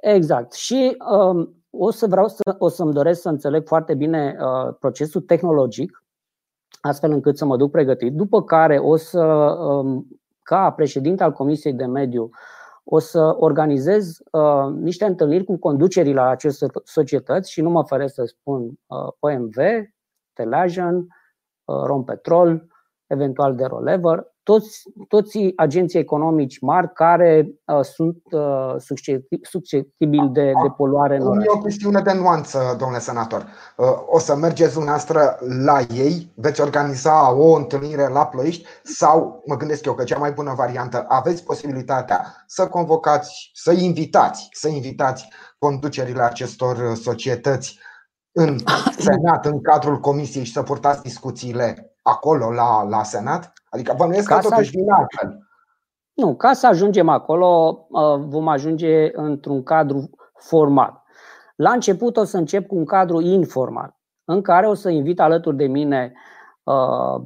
Exact. 0.01 0.53
Și 0.53 0.97
um, 1.11 1.63
o 1.71 1.91
să 1.91 2.07
vreau 2.07 2.29
să, 2.29 2.57
o 2.59 2.69
să-mi 2.69 2.93
doresc 2.93 3.21
să 3.21 3.29
înțeleg 3.29 3.67
foarte 3.67 3.95
bine 3.95 4.37
uh, 4.41 4.75
procesul 4.79 5.21
tehnologic, 5.21 6.05
astfel 6.81 7.11
încât 7.11 7.37
să 7.37 7.45
mă 7.45 7.57
duc 7.57 7.71
pregătit, 7.71 8.13
după 8.13 8.43
care 8.43 8.79
o 8.79 8.97
să, 8.97 9.25
um, 9.25 10.07
ca 10.43 10.71
președinte 10.71 11.23
al 11.23 11.33
Comisiei 11.33 11.73
de 11.73 11.87
Mediu, 11.87 12.31
o 12.85 12.99
să 12.99 13.37
organizez 13.39 14.19
uh, 14.31 14.73
niște 14.73 15.05
întâlniri 15.05 15.45
cu 15.45 15.57
conducerii 15.57 16.13
la 16.13 16.29
aceste 16.29 16.67
societăți 16.85 17.51
și 17.51 17.61
nu 17.61 17.71
mă 17.71 17.85
feresc 17.85 18.15
să 18.15 18.25
spun 18.25 18.63
uh, 18.87 19.09
OMV, 19.19 19.57
Teleagen, 20.33 20.97
uh, 20.97 21.83
Rompetrol, 21.85 22.67
eventual 23.07 23.55
de 23.55 23.65
Rolever, 23.65 24.35
toți, 24.49 24.83
toți 25.09 25.53
agenții 25.57 25.99
economici 25.99 26.61
mari 26.61 26.93
care 26.93 27.49
uh, 27.65 27.81
sunt 27.83 28.23
uh, 28.31 28.75
susceptibili 29.43 30.29
de, 30.33 30.45
de 30.63 30.69
poluare 30.77 31.17
în 31.17 31.27
oraș. 31.27 31.45
E 31.45 31.49
o 31.49 31.59
chestiune 31.59 32.01
de 32.01 32.13
nuanță, 32.13 32.77
domnule 32.79 33.01
senator. 33.01 33.47
Uh, 33.77 33.87
o 34.07 34.19
să 34.19 34.37
mergeți 34.37 34.73
dumneavoastră 34.73 35.39
la 35.65 35.81
ei, 35.95 36.33
veți 36.35 36.61
organiza 36.61 37.35
o 37.35 37.57
întâlnire 37.57 38.09
la 38.09 38.27
Ploiești 38.27 38.67
sau, 38.83 39.43
mă 39.47 39.57
gândesc 39.57 39.85
eu 39.85 39.95
că 39.95 40.05
cea 40.05 40.19
mai 40.19 40.33
bună 40.33 40.55
variantă, 40.57 41.05
aveți 41.09 41.45
posibilitatea 41.45 42.45
să 42.47 42.67
convocați, 42.67 43.51
să 43.55 43.73
invitați, 43.73 44.49
să 44.53 44.69
invitați 44.69 45.29
conducerile 45.59 46.23
acestor 46.23 46.95
societăți 46.95 47.79
în 48.33 48.59
Senat, 49.09 49.47
în 49.47 49.61
cadrul 49.61 50.01
comisiei 50.01 50.45
și 50.45 50.53
să 50.53 50.63
purtați 50.63 51.03
discuțiile 51.03 51.97
acolo 52.03 52.53
la, 52.53 52.83
la 52.83 53.03
Senat? 53.03 53.53
Adică 53.71 53.95
bănuiesc 53.97 54.29
că 54.29 54.39
totuși 54.43 54.71
din 54.71 54.91
altfel. 54.91 55.39
Nu, 56.15 56.37
ca 56.37 56.53
să 56.53 56.67
ajungem 56.67 57.09
acolo, 57.09 57.79
uh, 57.89 58.17
vom 58.19 58.49
ajunge 58.49 59.11
într-un 59.13 59.63
cadru 59.63 60.11
formal. 60.35 61.03
La 61.57 61.71
început 61.71 62.17
o 62.17 62.25
să 62.25 62.37
încep 62.37 62.67
cu 62.67 62.77
un 62.77 62.85
cadru 62.85 63.21
informal, 63.21 63.97
în 64.25 64.43
care 64.43 64.67
o 64.67 64.75
să 64.75 64.89
invit 64.89 65.21
alături 65.21 65.57
de 65.57 65.67
mine 65.67 66.13
uh, 66.63 67.23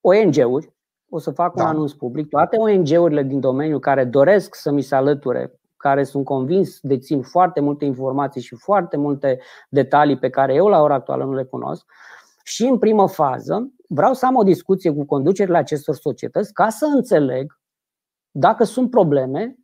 ONG-uri, 0.00 0.74
o 1.08 1.18
să 1.18 1.30
fac 1.30 1.54
da. 1.54 1.62
un 1.62 1.68
anunț 1.68 1.92
public, 1.92 2.28
toate 2.28 2.56
ONG-urile 2.56 3.22
din 3.22 3.40
domeniu 3.40 3.78
care 3.78 4.04
doresc 4.04 4.54
să 4.54 4.70
mi 4.70 4.82
se 4.82 4.94
alăture, 4.94 5.60
care 5.76 6.04
sunt 6.04 6.24
convins, 6.24 6.78
dețin 6.80 7.22
foarte 7.22 7.60
multe 7.60 7.84
informații 7.84 8.40
și 8.40 8.56
foarte 8.56 8.96
multe 8.96 9.40
detalii 9.68 10.18
pe 10.18 10.30
care 10.30 10.54
eu 10.54 10.66
la 10.66 10.82
ora 10.82 10.94
actuală 10.94 11.24
nu 11.24 11.34
le 11.34 11.44
cunosc, 11.44 11.86
și 12.46 12.64
în 12.66 12.78
primă 12.78 13.08
fază 13.08 13.72
vreau 13.88 14.14
să 14.14 14.26
am 14.26 14.36
o 14.36 14.42
discuție 14.42 14.92
cu 14.92 15.04
conducerile 15.04 15.56
acestor 15.56 15.94
societăți 15.94 16.52
ca 16.52 16.68
să 16.68 16.84
înțeleg 16.84 17.58
dacă 18.30 18.64
sunt 18.64 18.90
probleme 18.90 19.58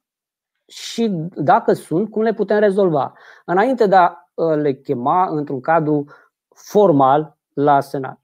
și 0.66 1.09
dacă 1.35 1.73
sunt, 1.73 2.11
cum 2.11 2.23
le 2.23 2.35
putem 2.35 2.59
rezolva. 2.59 3.12
Înainte 3.45 3.87
de 3.87 3.97
a 3.97 4.12
ă, 4.37 4.55
le 4.55 4.75
chema 4.75 5.29
într-un 5.29 5.61
cadru 5.61 6.05
formal 6.49 7.38
la 7.53 7.81
Senat. 7.81 8.21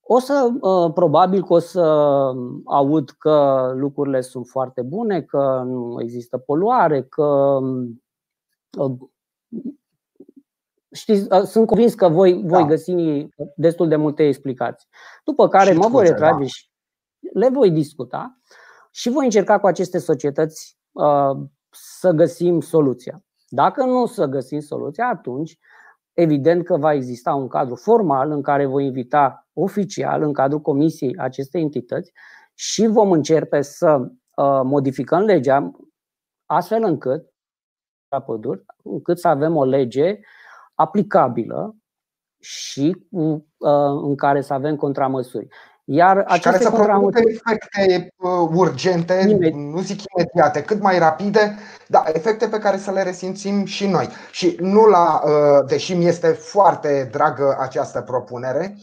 O 0.00 0.18
să, 0.18 0.50
ă, 0.62 0.92
probabil 0.92 1.44
că 1.44 1.52
o 1.52 1.58
să 1.58 1.82
aud 2.64 3.10
că 3.10 3.70
lucrurile 3.76 4.20
sunt 4.20 4.46
foarte 4.46 4.82
bune, 4.82 5.22
că 5.22 5.62
nu 5.66 6.00
există 6.00 6.38
poluare, 6.38 7.02
că 7.02 7.58
ă, 8.78 8.96
știți, 10.94 11.28
sunt 11.44 11.66
convins 11.66 11.94
că 11.94 12.08
voi, 12.08 12.32
voi 12.32 12.62
da. 12.62 12.66
găsi 12.66 12.94
destul 13.56 13.88
de 13.88 13.96
multe 13.96 14.26
explicații. 14.26 14.88
După 15.24 15.48
care 15.48 15.72
și 15.72 15.78
mă 15.78 15.88
voi 15.88 16.04
retrage 16.04 16.38
da. 16.38 16.46
și 16.46 16.68
le 17.32 17.48
voi 17.48 17.70
discuta 17.70 18.38
și 18.90 19.10
voi 19.10 19.24
încerca 19.24 19.60
cu 19.60 19.66
aceste 19.66 19.98
societăți 19.98 20.78
uh, 20.92 21.36
să 21.70 22.10
găsim 22.10 22.60
soluția. 22.60 23.24
Dacă 23.48 23.84
nu 23.84 24.06
să 24.06 24.26
găsim 24.26 24.60
soluția, 24.60 25.08
atunci 25.08 25.58
evident 26.12 26.64
că 26.64 26.76
va 26.76 26.92
exista 26.92 27.34
un 27.34 27.48
cadru 27.48 27.74
formal 27.74 28.30
în 28.30 28.42
care 28.42 28.66
voi 28.66 28.84
invita 28.84 29.48
oficial 29.52 30.22
în 30.22 30.32
cadrul 30.32 30.60
comisiei 30.60 31.16
acestei 31.16 31.60
entități 31.60 32.12
și 32.54 32.86
vom 32.86 33.12
începe 33.12 33.62
să 33.62 33.96
uh, 33.98 34.60
modificăm 34.64 35.20
legea 35.20 35.70
astfel 36.46 36.82
încât 36.82 37.32
păduri, 38.26 38.64
încât 38.82 39.18
să 39.18 39.28
avem 39.28 39.56
o 39.56 39.64
lege 39.64 40.18
aplicabilă 40.74 41.76
și 42.40 43.06
uh, 43.10 43.40
în 44.02 44.16
care 44.16 44.40
să 44.40 44.52
avem 44.52 44.76
contramăsuri. 44.76 45.48
Iar 45.86 46.16
și 46.16 46.24
aceste 46.26 46.50
care 46.50 46.62
să 46.62 46.70
contramăsuri... 46.70 47.32
efecte 47.32 48.14
uh, 48.16 48.48
urgente, 48.54 49.26
Imedi... 49.28 49.56
nu 49.56 49.80
zic 49.80 50.00
imediate, 50.16 50.62
cât 50.62 50.80
mai 50.80 50.98
rapide, 50.98 51.56
dar 51.88 52.10
efecte 52.14 52.48
pe 52.48 52.58
care 52.58 52.76
să 52.76 52.90
le 52.90 53.02
resimțim 53.02 53.64
și 53.64 53.86
noi. 53.86 54.08
Și 54.30 54.56
nu 54.60 54.86
la, 54.86 55.22
uh, 55.24 55.66
deși 55.66 55.94
mi 55.94 56.06
este 56.06 56.28
foarte 56.28 57.08
dragă 57.12 57.56
această 57.60 58.00
propunere 58.00 58.76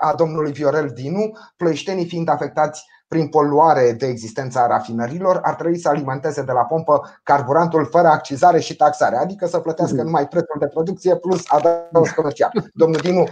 a 0.00 0.14
domnului 0.14 0.52
Viorel 0.52 0.90
Dinu, 0.94 1.32
ploieștenii 1.56 2.06
fiind 2.06 2.28
afectați 2.28 2.84
prin 3.08 3.28
poluare 3.28 3.92
de 3.92 4.06
existența 4.06 4.66
rafinărilor, 4.66 5.40
ar 5.42 5.54
trebui 5.54 5.78
să 5.78 5.88
alimenteze 5.88 6.42
de 6.42 6.52
la 6.52 6.64
pompă 6.64 7.20
carburantul 7.22 7.86
fără 7.86 8.08
accizare 8.08 8.60
și 8.60 8.76
taxare, 8.76 9.16
adică 9.16 9.46
să 9.46 9.58
plătească 9.58 9.96
mhm. 9.96 10.04
numai 10.04 10.28
prețul 10.28 10.56
de 10.58 10.66
producție 10.66 11.16
plus 11.16 11.42
adaos 11.46 12.10
comercial. 12.10 12.50
Domnul 12.74 13.00
Dinu, 13.00 13.24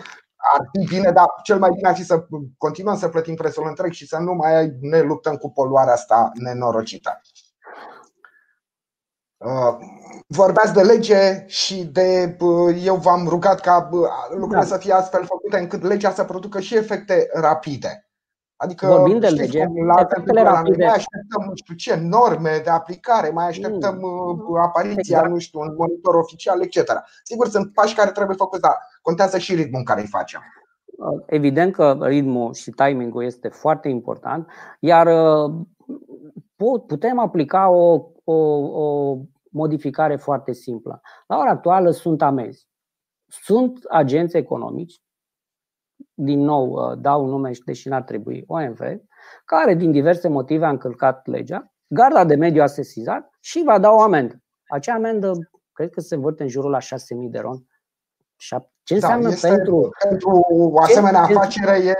ar 0.52 0.68
fi 0.72 0.94
bine, 0.94 1.10
dar 1.10 1.26
cel 1.42 1.58
mai 1.58 1.70
bine 1.74 1.88
ar 1.88 1.94
fi 1.94 2.04
să 2.04 2.26
continuăm 2.58 2.96
să 2.96 3.08
plătim 3.08 3.34
prețul 3.34 3.66
întreg 3.66 3.92
și 3.92 4.06
să 4.06 4.18
nu 4.18 4.32
mai 4.32 4.76
ne 4.80 5.00
luptăm 5.00 5.36
cu 5.36 5.50
poluarea 5.50 5.92
asta 5.92 6.30
nenorocită. 6.34 7.20
Uh, 9.36 9.76
vorbeați 10.26 10.72
de 10.72 10.82
lege 10.82 11.44
și 11.46 11.84
de. 11.84 12.36
Uh, 12.40 12.82
eu 12.84 12.96
v-am 12.96 13.28
rugat 13.28 13.60
ca 13.60 13.88
uh, 13.92 14.08
lucrurile 14.30 14.68
da. 14.68 14.74
să 14.74 14.76
fie 14.76 14.92
astfel 14.92 15.24
făcute 15.24 15.58
încât 15.58 15.82
legea 15.82 16.12
să 16.12 16.24
producă 16.24 16.60
și 16.60 16.76
efecte 16.76 17.28
rapide. 17.32 18.03
Adică, 18.64 18.86
Vorbim 18.86 19.18
de 19.18 19.28
lege, 19.28 19.64
la 19.86 19.94
efectele 20.00 20.42
rapide. 20.42 20.84
Mai 20.84 20.94
așteptăm, 20.94 21.44
nu 21.48 21.54
știu 21.54 21.74
ce, 21.74 21.94
norme 21.94 22.60
de 22.64 22.70
aplicare, 22.70 23.30
mai 23.30 23.46
așteptăm 23.46 23.98
mm. 24.00 24.56
apariția, 24.62 25.16
exact. 25.16 25.28
nu 25.28 25.38
știu, 25.38 25.60
un 25.60 25.74
monitor 25.78 26.14
oficial, 26.14 26.62
etc. 26.62 26.76
Sigur, 27.22 27.48
sunt 27.48 27.72
pași 27.72 27.94
care 27.94 28.10
trebuie 28.10 28.36
făcuți, 28.36 28.60
dar 28.60 28.76
contează 29.02 29.38
și 29.38 29.54
ritmul 29.54 29.78
în 29.78 29.84
care 29.84 30.00
îi 30.00 30.06
facem. 30.06 30.40
Evident 31.26 31.72
că 31.72 31.98
ritmul 32.00 32.52
și 32.54 32.70
timingul 32.70 33.24
este 33.24 33.48
foarte 33.48 33.88
important, 33.88 34.48
iar 34.80 35.08
putem 36.86 37.18
aplica 37.18 37.68
o, 37.68 38.06
o, 38.24 38.34
o 38.34 39.18
modificare 39.50 40.16
foarte 40.16 40.52
simplă. 40.52 41.00
La 41.26 41.36
ora 41.36 41.50
actuală 41.50 41.90
sunt 41.90 42.22
amenzi. 42.22 42.68
Sunt 43.26 43.78
agenți 43.88 44.36
economici 44.36 45.02
din 46.14 46.40
nou 46.40 46.70
uh, 46.70 46.98
dau 46.98 47.26
nume 47.26 47.52
și 47.52 47.62
deși 47.64 47.88
n-ar 47.88 48.02
trebui, 48.02 48.44
OMV, 48.46 48.80
care 49.44 49.74
din 49.74 49.90
diverse 49.90 50.28
motive 50.28 50.64
a 50.64 50.68
încălcat 50.68 51.26
legea, 51.26 51.72
garda 51.86 52.24
de 52.24 52.34
mediu 52.34 52.62
a 52.62 52.66
sesizat 52.66 53.30
și 53.40 53.62
va 53.64 53.78
da 53.78 53.90
o 53.90 54.00
amendă. 54.00 54.42
acea 54.68 54.94
amendă 54.94 55.32
cred 55.72 55.90
că 55.90 56.00
se 56.00 56.14
învârte 56.14 56.42
în 56.42 56.48
jurul 56.48 56.70
la 56.70 56.78
6.000 56.78 56.86
de 57.30 57.38
ron. 57.38 57.66
Ce 58.36 58.56
da, 58.56 58.94
înseamnă 58.94 59.28
da, 59.28 59.48
pentru... 59.48 59.88
Pentru 60.08 60.30
o 60.50 60.80
asemenea 60.80 61.26
ce, 61.26 61.34
afacere 61.34 61.78
e 61.78 61.94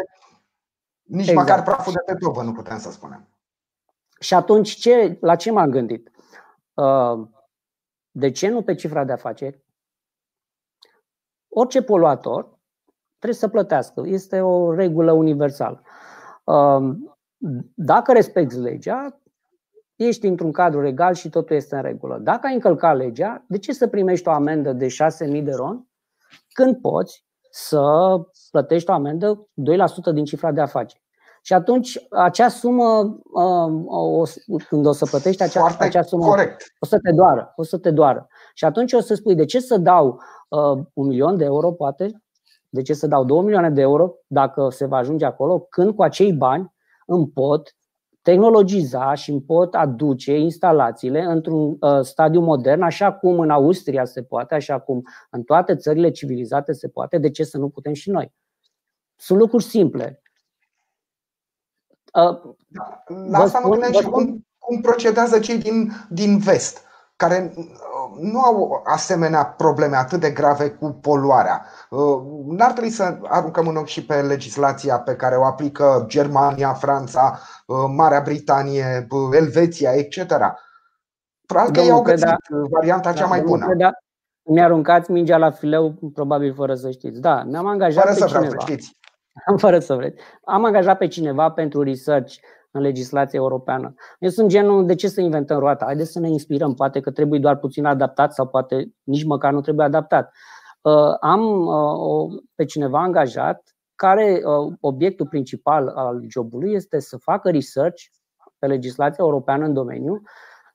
nici 1.02 1.28
exact. 1.28 1.48
măcar 1.48 1.62
praful 1.62 1.92
de 1.92 2.12
pe 2.12 2.18
tobă, 2.18 2.42
nu 2.42 2.52
putem 2.52 2.78
să 2.78 2.90
spunem. 2.90 3.28
Și 4.20 4.34
atunci, 4.34 4.70
ce, 4.70 5.18
la 5.20 5.36
ce 5.36 5.50
m-am 5.50 5.70
gândit? 5.70 6.10
Uh, 6.74 7.28
de 8.10 8.30
ce 8.30 8.48
nu 8.48 8.62
pe 8.62 8.74
cifra 8.74 9.04
de 9.04 9.12
afaceri? 9.12 9.64
Orice 11.48 11.82
poluator 11.82 12.53
trebuie 13.24 13.34
să 13.34 13.48
plătească. 13.48 14.02
Este 14.06 14.40
o 14.40 14.74
regulă 14.74 15.12
universală. 15.12 15.82
Uh, 16.44 16.96
dacă 17.74 18.12
respecti 18.12 18.56
legea, 18.56 19.20
ești 19.96 20.26
într-un 20.26 20.52
cadru 20.52 20.80
legal 20.80 21.14
și 21.14 21.28
totul 21.28 21.56
este 21.56 21.76
în 21.76 21.82
regulă. 21.82 22.18
Dacă 22.22 22.46
ai 22.46 22.54
încălcat 22.54 22.96
legea, 22.96 23.44
de 23.48 23.58
ce 23.58 23.72
să 23.72 23.86
primești 23.86 24.28
o 24.28 24.30
amendă 24.30 24.72
de 24.72 24.86
6.000 24.86 25.42
de 25.42 25.52
ron 25.52 25.88
când 26.52 26.76
poți 26.80 27.24
să 27.50 27.80
plătești 28.50 28.90
o 28.90 28.92
amendă 28.92 29.48
2% 30.10 30.12
din 30.12 30.24
cifra 30.24 30.52
de 30.52 30.60
afaceri? 30.60 31.02
Și 31.42 31.52
atunci 31.52 32.06
acea 32.10 32.48
sumă, 32.48 33.18
o, 33.86 34.22
când 34.68 34.86
o 34.86 34.92
să 34.92 35.06
plătești 35.06 35.42
acea, 35.42 35.76
acea 35.78 36.02
sumă, 36.02 36.26
corect. 36.26 36.74
o 36.78 36.86
să 36.86 36.98
te 36.98 37.12
doară, 37.12 37.52
o 37.56 37.62
să 37.62 37.78
te 37.78 37.90
doară. 37.90 38.26
Și 38.54 38.64
atunci 38.64 38.92
o 38.92 39.00
să 39.00 39.14
spui, 39.14 39.34
de 39.34 39.44
ce 39.44 39.60
să 39.60 39.76
dau 39.76 40.20
uh, 40.48 40.84
un 40.92 41.06
milion 41.06 41.36
de 41.36 41.44
euro, 41.44 41.72
poate? 41.72 42.23
De 42.74 42.82
ce 42.82 42.94
să 42.94 43.06
dau 43.06 43.24
două 43.24 43.42
milioane 43.42 43.70
de 43.70 43.80
euro 43.80 44.14
dacă 44.26 44.68
se 44.70 44.86
va 44.86 44.96
ajunge 44.96 45.24
acolo, 45.24 45.60
când 45.60 45.94
cu 45.94 46.02
acei 46.02 46.32
bani 46.32 46.74
îmi 47.06 47.28
pot 47.28 47.76
tehnologiza 48.22 49.14
și 49.14 49.30
îmi 49.30 49.42
pot 49.42 49.74
aduce 49.74 50.36
instalațiile 50.36 51.20
într-un 51.20 51.76
uh, 51.80 52.00
stadiu 52.00 52.40
modern, 52.40 52.82
așa 52.82 53.12
cum 53.12 53.38
în 53.38 53.50
Austria 53.50 54.04
se 54.04 54.22
poate, 54.22 54.54
așa 54.54 54.80
cum 54.80 55.02
în 55.30 55.42
toate 55.42 55.76
țările 55.76 56.10
civilizate 56.10 56.72
se 56.72 56.88
poate, 56.88 57.18
de 57.18 57.30
ce 57.30 57.44
să 57.44 57.58
nu 57.58 57.68
putem 57.68 57.92
și 57.92 58.10
noi? 58.10 58.34
Sunt 59.16 59.38
lucruri 59.38 59.64
simple. 59.64 60.22
Uh, 62.14 62.54
La 63.30 63.38
asta 63.38 63.58
spun, 63.58 63.70
mă 63.70 63.76
gândeam 63.76 64.02
și 64.02 64.08
cum, 64.08 64.46
cum 64.58 64.80
procedează 64.80 65.38
cei 65.38 65.58
din, 65.58 65.90
din 66.10 66.38
vest, 66.38 66.84
care 67.16 67.52
uh, 67.56 67.64
nu 68.20 68.40
au 68.40 68.82
asemenea 68.84 69.44
probleme 69.44 69.96
atât 69.96 70.20
de 70.20 70.30
grave 70.30 70.70
cu 70.70 70.98
poluarea. 71.00 71.64
Uh, 71.90 72.20
n-ar 72.46 72.72
trebui 72.72 72.90
să 72.90 73.18
aruncăm 73.22 73.66
în 73.66 73.76
ochi 73.76 73.86
și 73.86 74.04
pe 74.04 74.14
legislația 74.14 74.98
pe 74.98 75.16
care 75.16 75.36
o 75.36 75.44
aplică 75.44 76.04
Germania, 76.08 76.72
Franța, 76.72 77.38
Marea 77.96 78.20
Britanie, 78.20 79.06
Elveția, 79.32 79.90
etc. 79.90 80.16
Probabil 81.46 81.72
că 81.72 81.80
ei 81.80 81.90
au 81.90 82.02
găsit 82.02 82.36
varianta 82.70 83.12
cea 83.12 83.20
da, 83.22 83.28
mai 83.28 83.40
bună. 83.40 83.66
Preda, 83.66 83.90
mi-aruncați 84.42 85.10
mingea 85.10 85.36
la 85.36 85.50
fileu, 85.50 85.94
probabil 86.14 86.54
fără 86.54 86.74
să 86.74 86.90
știți. 86.90 87.20
Da, 87.20 87.42
mi-am 87.42 87.66
angajat 87.66 88.02
fără 88.02 88.14
pe 88.14 88.20
să 88.20 88.26
cineva. 88.26 88.46
Vreau 88.46 88.60
să 88.60 88.72
știți. 88.72 88.98
fără 89.64 89.78
să 89.78 89.94
vreți. 89.94 90.22
Am 90.44 90.64
angajat 90.64 90.98
pe 90.98 91.06
cineva 91.06 91.50
pentru 91.50 91.82
research 91.82 92.34
în 92.74 92.82
legislația 92.82 93.38
europeană. 93.38 93.94
Eu 94.18 94.28
sunt 94.30 94.48
genul, 94.48 94.86
de 94.86 94.94
ce 94.94 95.08
să 95.08 95.20
inventăm 95.20 95.58
roata? 95.58 95.84
Haideți 95.84 96.12
să 96.12 96.20
ne 96.20 96.28
inspirăm, 96.28 96.74
poate 96.74 97.00
că 97.00 97.10
trebuie 97.10 97.40
doar 97.40 97.56
puțin 97.56 97.84
adaptat 97.84 98.32
sau 98.32 98.46
poate 98.46 98.94
nici 99.02 99.24
măcar 99.24 99.52
nu 99.52 99.60
trebuie 99.60 99.86
adaptat. 99.86 100.32
Uh, 100.80 101.14
am 101.20 101.66
uh, 101.66 102.42
pe 102.54 102.64
cineva 102.64 103.02
angajat 103.02 103.62
care 103.94 104.42
uh, 104.44 104.72
obiectul 104.80 105.26
principal 105.26 105.88
al 105.88 106.24
jobului 106.28 106.72
este 106.72 107.00
să 107.00 107.16
facă 107.16 107.50
research 107.50 108.02
pe 108.58 108.66
legislația 108.66 109.24
europeană 109.24 109.64
în 109.64 109.72
domeniu, 109.72 110.22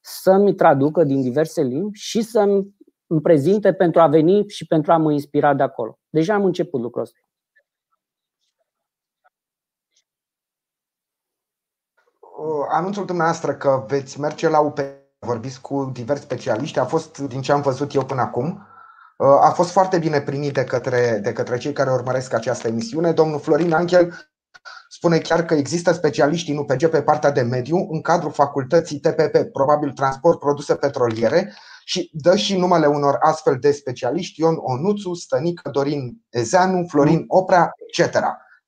să-mi 0.02 0.54
traducă 0.54 1.04
din 1.04 1.22
diverse 1.22 1.62
limbi 1.62 1.98
și 1.98 2.22
să-mi 2.22 2.76
prezinte 3.22 3.74
pentru 3.74 4.02
a 4.02 4.08
veni 4.08 4.44
și 4.48 4.68
pentru 4.68 4.92
a 4.92 4.98
mă 4.98 5.12
inspira 5.12 5.54
de 5.54 5.64
acolo. 5.64 6.00
Deja 6.10 6.34
am 6.34 6.46
început 6.46 6.82
lucrul 6.82 7.02
ăsta. 7.02 7.20
Anunțul 12.69 13.06
dumneavoastră 13.06 13.54
că 13.54 13.84
veți 13.88 14.19
merge 14.19 14.49
la 14.49 14.60
UP, 14.60 14.80
vorbiți 15.19 15.62
cu 15.62 15.89
diversi 15.93 16.23
specialiști, 16.23 16.80
a 16.80 16.86
fost, 16.86 17.17
din 17.17 17.41
ce 17.41 17.52
am 17.52 17.62
văzut 17.62 17.93
eu 17.93 18.06
până 18.06 18.21
acum, 18.21 18.67
uh, 19.17 19.28
a 19.28 19.52
fost 19.56 19.71
foarte 19.71 19.97
bine 19.97 20.21
primit 20.21 20.54
de 20.54 20.63
către, 20.63 21.19
de 21.23 21.34
către 21.34 21.58
cei 21.58 21.73
care 21.73 21.91
urmăresc 21.91 22.34
această 22.34 22.67
emisiune. 22.67 23.12
Domnul 23.12 23.39
Florin 23.39 23.73
Angel 23.73 24.13
spune 24.89 25.17
chiar 25.17 25.45
că 25.45 25.54
există 25.54 25.91
specialiști 25.91 26.52
în 26.52 26.58
UPG 26.58 26.88
pe 26.88 27.02
partea 27.02 27.32
de 27.32 27.41
mediu 27.41 27.88
în 27.89 28.02
cadrul 28.02 28.32
facultății 28.32 28.99
TPP, 28.99 29.38
probabil 29.52 29.91
transport 29.91 30.39
produse 30.39 30.75
petroliere, 30.75 31.54
și 31.89 32.10
dă 32.13 32.36
și 32.36 32.58
numele 32.58 32.86
unor 32.86 33.17
astfel 33.19 33.58
de 33.60 33.71
specialiști, 33.71 34.41
Ion 34.41 34.56
Onuțu, 34.60 35.13
Stănică, 35.13 35.69
Dorin 35.69 36.25
Ezeanu, 36.30 36.86
Florin 36.88 37.23
Oprea, 37.28 37.71
etc. 37.88 38.19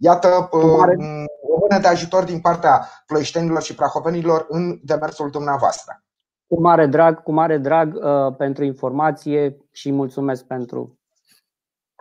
Iată 0.04 0.48
o 0.52 1.58
mână 1.60 1.82
de 1.82 1.88
ajutor 1.88 2.24
din 2.24 2.42
partea 2.42 2.88
ploieștenilor 3.06 3.62
și 3.62 3.76
prahovenilor 3.76 4.46
în 4.50 4.80
demersul 4.84 5.30
dumneavoastră. 5.30 6.04
Cu 6.48 6.62
mare 6.62 6.86
drag, 6.86 7.24
cu 7.24 7.32
mare 7.32 7.58
drag 7.58 7.96
uh, 7.96 8.36
pentru 8.36 8.64
informație 8.64 9.58
și 9.72 9.92
mulțumesc 9.92 10.46
pentru 10.46 11.00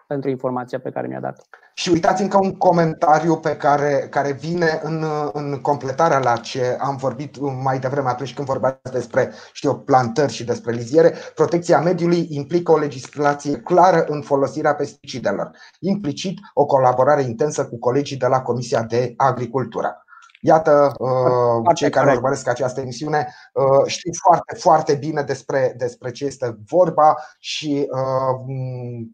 pentru 0.07 0.31
informația 0.31 0.81
pe 0.81 0.91
care 0.91 1.07
mi-a 1.07 1.21
dat. 1.21 1.49
Și 1.81 1.91
uitați 1.91 2.23
încă 2.23 2.39
un 2.43 2.57
comentariu 2.57 3.37
pe 3.37 3.57
care, 3.57 4.07
care 4.11 4.33
vine 4.33 4.81
în, 4.83 5.05
în 5.33 5.61
completarea 5.61 6.19
la 6.19 6.37
ce 6.37 6.77
am 6.81 6.97
vorbit 6.97 7.37
mai 7.63 7.79
devreme 7.79 8.09
atunci 8.09 8.35
când 8.35 8.47
vorbeați 8.47 8.93
despre 8.93 9.33
știu, 9.53 9.75
plantări 9.75 10.33
și 10.33 10.45
despre 10.45 10.73
liziere. 10.73 11.15
Protecția 11.35 11.81
mediului 11.81 12.27
implică 12.31 12.73
o 12.73 12.79
legislație 12.79 13.57
clară 13.57 14.05
în 14.09 14.23
folosirea 14.23 14.75
pesticidelor, 14.75 15.51
implicit 15.79 16.39
o 16.55 16.65
colaborare 16.65 17.23
intensă 17.23 17.67
cu 17.67 17.79
colegii 17.79 18.17
de 18.17 18.27
la 18.27 18.41
Comisia 18.41 18.83
de 18.83 19.15
Agricultură. 19.17 20.05
Iată, 20.41 20.93
uh, 20.99 21.75
cei 21.75 21.91
care 21.91 22.13
urmăresc 22.13 22.49
această 22.49 22.81
emisiune 22.81 23.35
uh, 23.53 23.87
știu 23.87 24.13
foarte, 24.23 24.57
foarte 24.57 24.95
bine 24.95 25.23
despre, 25.23 25.75
despre 25.79 26.11
ce 26.11 26.25
este 26.25 26.57
vorba 26.69 27.17
și 27.39 27.89
uh, 27.91 28.55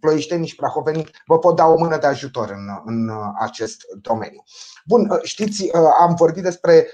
ploieștenii 0.01 0.47
și 0.47 0.55
prahovenii 0.55 1.09
vă 1.27 1.39
pot 1.39 1.57
da 1.57 1.67
o 1.67 1.79
mână 1.79 1.99
de 1.99 2.07
ajutor 2.07 2.51
în, 2.51 2.83
în 2.85 3.11
acest 3.39 3.77
domeniu. 4.03 4.43
Bun, 4.85 5.21
știți, 5.23 5.71
am 6.01 6.15
vorbit 6.15 6.43
despre 6.43 6.87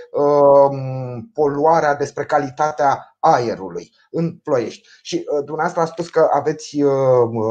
poluarea, 1.32 1.94
despre 1.94 2.24
calitatea 2.24 3.11
aerului 3.24 3.92
în 4.10 4.36
Ploiești. 4.42 4.88
Și 5.02 5.16
uh, 5.16 5.44
dumneavoastră 5.44 5.80
a 5.80 5.84
spus 5.84 6.08
că 6.08 6.28
aveți, 6.32 6.82
uh, 6.82 6.92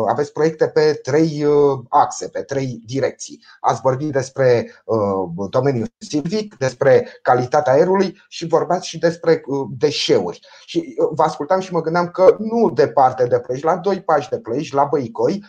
aveți 0.10 0.32
proiecte 0.32 0.68
pe 0.68 1.00
trei 1.04 1.44
uh, 1.44 1.80
axe, 1.90 2.30
pe 2.30 2.42
trei 2.42 2.82
direcții. 2.86 3.44
Ați 3.60 3.82
vorbit 3.82 4.12
despre 4.12 4.72
domeniul 5.50 5.88
silvic, 5.98 6.58
despre 6.58 7.08
calitatea 7.22 7.74
aerului 7.74 8.22
și 8.28 8.48
vorbeați 8.48 8.88
și 8.88 8.98
despre 8.98 9.44
deșeuri. 9.78 10.40
Și 10.66 10.96
vă 11.12 11.24
ascultam 11.24 11.60
și 11.60 11.74
mă 11.74 11.82
gândeam 11.82 12.08
că 12.08 12.36
nu 12.40 12.70
departe 12.70 13.26
de 13.26 13.40
Ploiești, 13.40 13.68
la 13.68 13.78
doi 13.78 14.02
pași 14.02 14.30
de 14.30 14.40
Ploiești, 14.40 14.76
la 14.76 14.84
Băicoi, 14.84 15.44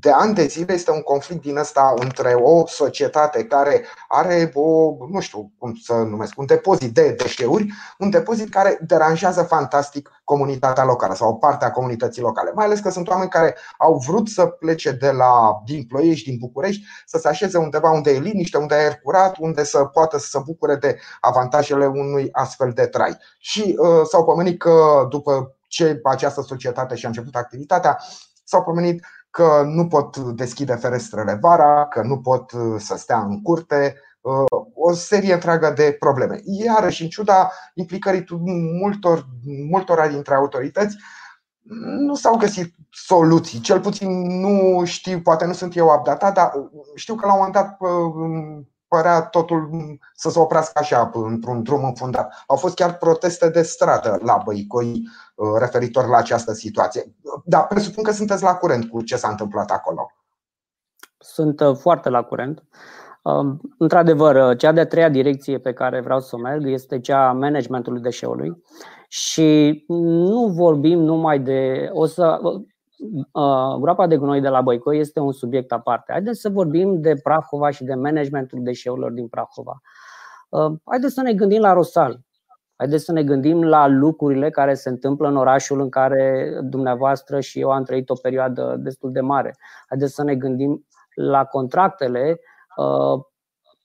de 0.00 0.10
ani 0.10 0.34
de 0.34 0.46
zile 0.46 0.72
este 0.72 0.90
un 0.90 1.00
conflict 1.00 1.42
din 1.42 1.56
ăsta 1.56 1.94
între 1.96 2.34
o 2.34 2.66
societate 2.66 3.44
care 3.44 3.84
are 4.08 4.50
o, 4.54 4.96
nu 5.10 5.20
știu 5.20 5.52
cum 5.58 5.74
să 5.74 5.92
numesc, 5.92 6.38
un 6.38 6.46
depozit 6.46 6.94
de 6.94 7.14
deșeuri, 7.18 7.66
un 7.98 8.10
depozit 8.10 8.50
care 8.50 8.78
deranjează 8.86 9.42
fantastic 9.42 10.10
comunitatea 10.24 10.84
locală 10.84 11.14
sau 11.14 11.30
o 11.30 11.34
parte 11.34 11.64
a 11.64 11.70
comunității 11.70 12.22
locale. 12.22 12.52
Mai 12.54 12.64
ales 12.64 12.80
că 12.80 12.90
sunt 12.90 13.08
oameni 13.08 13.30
care 13.30 13.56
au 13.78 14.02
vrut 14.06 14.28
să 14.28 14.46
plece 14.46 14.90
de 14.90 15.10
la, 15.10 15.62
din 15.64 15.84
Ploiești, 15.84 16.28
din 16.28 16.38
București, 16.38 16.84
să 17.06 17.18
se 17.18 17.28
așeze 17.28 17.58
undeva 17.58 17.90
unde 17.90 18.10
e 18.10 18.18
liniște, 18.18 18.58
unde 18.58 18.74
e 18.74 18.78
aer 18.78 19.00
curat, 19.02 19.36
unde 19.38 19.64
să 19.64 19.84
poată 19.84 20.18
să 20.18 20.26
se 20.26 20.38
bucure 20.44 20.76
de 20.76 20.98
avantajele 21.20 21.86
unui 21.86 22.28
astfel 22.32 22.70
de 22.74 22.86
trai. 22.86 23.16
Și 23.38 23.76
uh, 23.78 24.06
s-au 24.10 24.24
pomenit 24.24 24.58
că 24.58 25.06
după 25.08 25.56
ce 25.66 26.00
această 26.04 26.42
societate 26.42 26.94
și-a 26.94 27.08
început 27.08 27.34
activitatea, 27.34 27.98
s-au 28.44 28.62
pomenit 28.62 29.04
că 29.30 29.62
nu 29.66 29.86
pot 29.86 30.16
deschide 30.16 30.74
ferestrele 30.74 31.38
vara, 31.40 31.86
că 31.86 32.02
nu 32.02 32.20
pot 32.20 32.52
uh, 32.52 32.74
să 32.78 32.96
stea 32.96 33.18
în 33.18 33.42
curte, 33.42 33.94
uh, 34.20 34.44
o 34.74 34.92
serie 34.92 35.34
întreagă 35.34 35.72
de 35.76 35.96
probleme. 35.98 36.40
Iarăși, 36.44 37.02
în 37.02 37.08
ciuda 37.08 37.50
implicării 37.74 38.24
multor, 38.80 39.26
multora 39.70 40.08
dintre 40.08 40.34
autorități, 40.34 40.96
nu 41.98 42.14
s-au 42.14 42.36
găsit 42.36 42.74
soluții. 42.90 43.60
Cel 43.60 43.80
puțin 43.80 44.40
nu 44.40 44.84
știu, 44.84 45.20
poate 45.20 45.44
nu 45.44 45.52
sunt 45.52 45.76
eu 45.76 45.94
updatat, 45.98 46.34
dar 46.34 46.52
știu 46.94 47.14
că 47.14 47.26
la 47.26 47.32
un 47.32 47.38
moment 47.38 47.54
dat 47.54 47.76
uh, 47.78 48.64
părea 48.90 49.22
totul 49.22 49.70
să 50.14 50.30
se 50.30 50.38
oprească 50.38 50.78
așa, 50.78 51.10
într-un 51.12 51.62
drum 51.62 51.84
înfundat. 51.84 52.44
Au 52.46 52.56
fost 52.56 52.74
chiar 52.74 52.96
proteste 52.96 53.48
de 53.48 53.62
stradă 53.62 54.18
la 54.22 54.40
Băicoi 54.44 55.02
uh, 55.34 55.48
referitor 55.58 56.06
la 56.06 56.16
această 56.16 56.52
situație. 56.52 57.14
Dar 57.44 57.66
presupun 57.66 58.02
că 58.02 58.12
sunteți 58.12 58.42
la 58.42 58.54
curent 58.54 58.90
cu 58.90 59.02
ce 59.02 59.16
s-a 59.16 59.28
întâmplat 59.28 59.70
acolo. 59.70 60.10
Sunt 61.18 61.60
uh, 61.60 61.76
foarte 61.76 62.08
la 62.08 62.22
curent. 62.22 62.64
Um, 63.22 63.60
într-adevăr, 63.78 64.50
uh, 64.50 64.58
cea 64.58 64.72
de-a 64.72 64.86
treia 64.86 65.08
direcție 65.08 65.58
pe 65.58 65.72
care 65.72 66.00
vreau 66.00 66.20
să 66.20 66.36
merg 66.36 66.68
este 66.68 67.00
cea 67.00 67.28
a 67.28 67.32
managementului 67.32 68.00
deșeului. 68.00 68.62
Și 69.08 69.84
nu 69.88 70.46
vorbim 70.46 70.98
numai 70.98 71.38
de. 71.38 71.90
O 71.92 72.06
să, 72.06 72.38
uh, 72.42 72.62
groapa 73.80 74.06
de 74.06 74.16
gunoi 74.16 74.40
de 74.40 74.48
la 74.48 74.60
Băicoi 74.60 74.98
este 74.98 75.20
un 75.20 75.32
subiect 75.32 75.72
aparte. 75.72 76.12
Haideți 76.12 76.40
să 76.40 76.48
vorbim 76.48 77.00
de 77.00 77.14
Prahova 77.22 77.70
și 77.70 77.84
de 77.84 77.94
managementul 77.94 78.62
deșeurilor 78.62 79.10
din 79.10 79.28
Prahova. 79.28 79.80
Uh, 80.48 80.72
haideți 80.84 81.14
să 81.14 81.22
ne 81.22 81.34
gândim 81.34 81.60
la 81.60 81.72
Rosal. 81.72 82.20
Haideți 82.76 83.04
să 83.04 83.12
ne 83.12 83.22
gândim 83.22 83.62
la 83.62 83.86
lucrurile 83.86 84.50
care 84.50 84.74
se 84.74 84.88
întâmplă 84.88 85.28
în 85.28 85.36
orașul 85.36 85.80
în 85.80 85.88
care 85.88 86.52
dumneavoastră 86.62 87.40
și 87.40 87.60
eu 87.60 87.70
am 87.70 87.82
trăit 87.82 88.10
o 88.10 88.14
perioadă 88.14 88.76
destul 88.78 89.12
de 89.12 89.20
mare. 89.20 89.56
Haideți 89.88 90.14
să 90.14 90.22
ne 90.22 90.34
gândim 90.34 90.86
la 91.14 91.44
contractele 91.44 92.40
uh, 92.76 93.24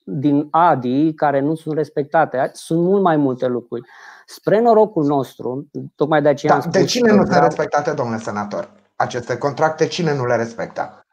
din 0.04 0.48
ADI 0.52 1.14
care 1.14 1.40
nu 1.40 1.56
sunt 1.56 1.76
respectate. 1.76 2.50
Sunt 2.54 2.82
mult 2.82 3.02
mai 3.02 3.18
multe 3.18 3.48
lucruri. 3.48 3.82
Spre 4.26 4.60
norocul 4.60 5.06
nostru, 5.06 5.68
tocmai 5.96 6.22
de 6.22 6.28
aceea 6.28 6.52
da, 6.52 6.58
am 6.58 6.62
spus 6.62 6.82
De 6.82 6.86
cine 6.86 7.12
nu 7.12 7.26
sunt 7.26 7.44
respectate, 7.44 7.94
domnule 7.94 8.20
senator? 8.20 8.70
Aceste 8.96 9.38
contracte, 9.38 9.88
cine 9.88 10.16
nu 10.16 10.26
le 10.26 10.36
respectă? 10.36 11.06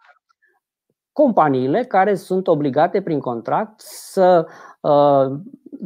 Companiile 1.12 1.85
care 1.85 2.14
sunt 2.14 2.47
obligate 2.47 3.03
prin 3.03 3.21
contract 3.21 3.81
să 3.81 4.47
uh, 4.81 5.40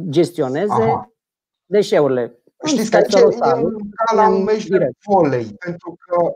gestioneze 0.09 0.83
Aha. 0.83 1.11
deșeurile. 1.65 2.39
Știți 2.65 2.91
că 2.91 2.97
e 2.97 3.01
ca 4.05 4.15
la 4.15 4.29
un 4.29 4.43
meci 4.43 4.65
de 4.65 4.89
volei, 5.05 5.45
pentru 5.45 5.97
că 5.99 6.33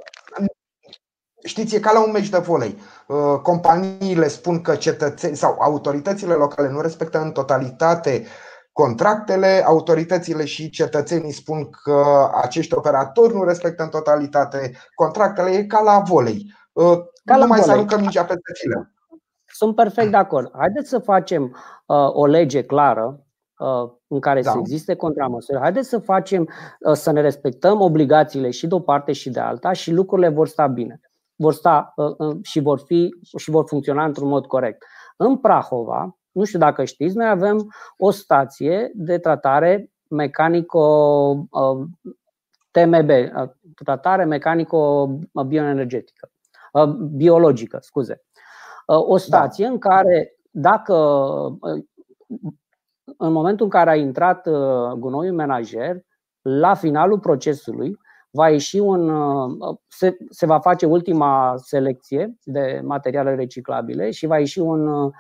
Știți, 1.44 1.76
e 1.76 1.80
ca 1.80 1.92
la 1.92 2.04
un 2.06 2.12
meci 2.12 2.30
de 2.30 2.38
volei. 2.38 2.78
Uh, 3.08 3.40
companiile 3.42 4.28
spun 4.28 4.62
că 4.62 4.76
cetățeni 4.76 5.36
sau 5.36 5.56
autoritățile 5.60 6.34
locale 6.34 6.70
nu 6.70 6.82
respectă 6.82 7.22
în 7.22 7.32
totalitate 7.32 8.26
contractele, 8.72 9.64
autoritățile 9.66 10.46
și 10.46 10.70
cetățenii 10.70 11.32
spun 11.32 11.70
că 11.70 12.30
acești 12.42 12.74
operatori 12.74 13.34
nu 13.34 13.44
respectă 13.44 13.84
în 13.84 13.90
totalitate 13.90 14.72
contractele. 14.96 15.50
E 15.50 15.64
ca 15.64 15.82
la 15.82 16.00
volei. 16.00 16.54
Uh, 16.72 16.98
ca 17.26 17.36
nu 17.36 17.48
mai 17.48 17.60
să 17.60 17.72
aruncă 17.72 18.00
mingea 18.00 18.26
pe 18.26 18.34
file. 18.60 18.94
Sunt 19.46 19.76
perfect 19.76 20.12
de 20.12 20.18
acord. 20.18 20.52
Haideți 20.58 20.90
să 20.90 21.00
facem 21.00 21.44
uh, 21.86 22.10
o 22.14 22.26
lege 22.26 22.64
clară 22.64 23.26
uh, 23.58 23.92
în 24.08 24.20
care 24.20 24.42
da. 24.42 24.52
să 24.52 24.58
existe 24.60 24.96
contramăsuri. 24.96 25.60
Haideți 25.60 25.90
să 25.90 25.98
facem, 25.98 26.50
uh, 26.80 26.94
să 26.94 27.12
ne 27.12 27.22
respectăm 27.22 27.82
obligațiile 27.82 28.50
și 28.50 28.68
de 28.68 28.76
o 28.76 28.80
parte 28.80 29.12
și 29.12 29.30
de 29.30 29.40
alta 29.40 29.72
și 29.72 29.92
lucrurile 29.92 30.30
vor 30.30 30.48
sta 30.48 30.68
bine 30.68 31.00
vor 31.42 31.54
sta 31.54 31.94
uh, 31.96 32.14
uh, 32.18 32.38
și 32.42 32.60
vor 32.60 32.80
fi 32.80 33.10
și 33.38 33.50
vor 33.50 33.66
funcționa 33.68 34.06
într-un 34.06 34.28
mod 34.28 34.46
corect. 34.46 34.86
În 35.18 35.38
Prahova, 35.38 36.18
nu 36.32 36.44
știu 36.44 36.60
dacă 36.60 36.84
știți, 36.84 37.16
noi 37.16 37.30
avem 37.30 37.74
o 37.98 38.12
stație 38.12 38.92
de 38.94 39.18
tratare 39.18 39.92
mecanico 40.08 40.80
uh, 41.50 41.88
TMB, 42.72 43.10
tratare 43.84 44.26
mecanico-bioenergetică, 44.26 46.32
biologică, 47.16 47.78
scuze. 47.82 48.22
O 48.86 49.18
stație 49.18 49.66
da. 49.66 49.72
în 49.72 49.78
care 49.78 50.36
dacă 50.52 50.96
în 53.18 53.32
momentul 53.32 53.66
în 53.66 53.72
care 53.72 53.90
a 53.90 53.96
intrat 53.96 54.50
gunoiul 54.98 55.36
menajer, 55.36 56.02
la 56.42 56.74
finalul 56.74 57.20
procesului, 57.20 57.98
va 58.32 58.50
ieși 58.50 58.78
un, 58.78 59.10
uh, 59.10 59.78
se, 59.88 60.18
se 60.30 60.46
va 60.46 60.60
face 60.60 60.86
ultima 60.86 61.54
selecție 61.58 62.36
de 62.44 62.82
materiale 62.84 63.36
reciclabile 63.36 64.12
și 64.12 64.26
va 64.26 64.40
ieși 64.40 64.60
un, 64.60 64.88
uh, 64.88 65.14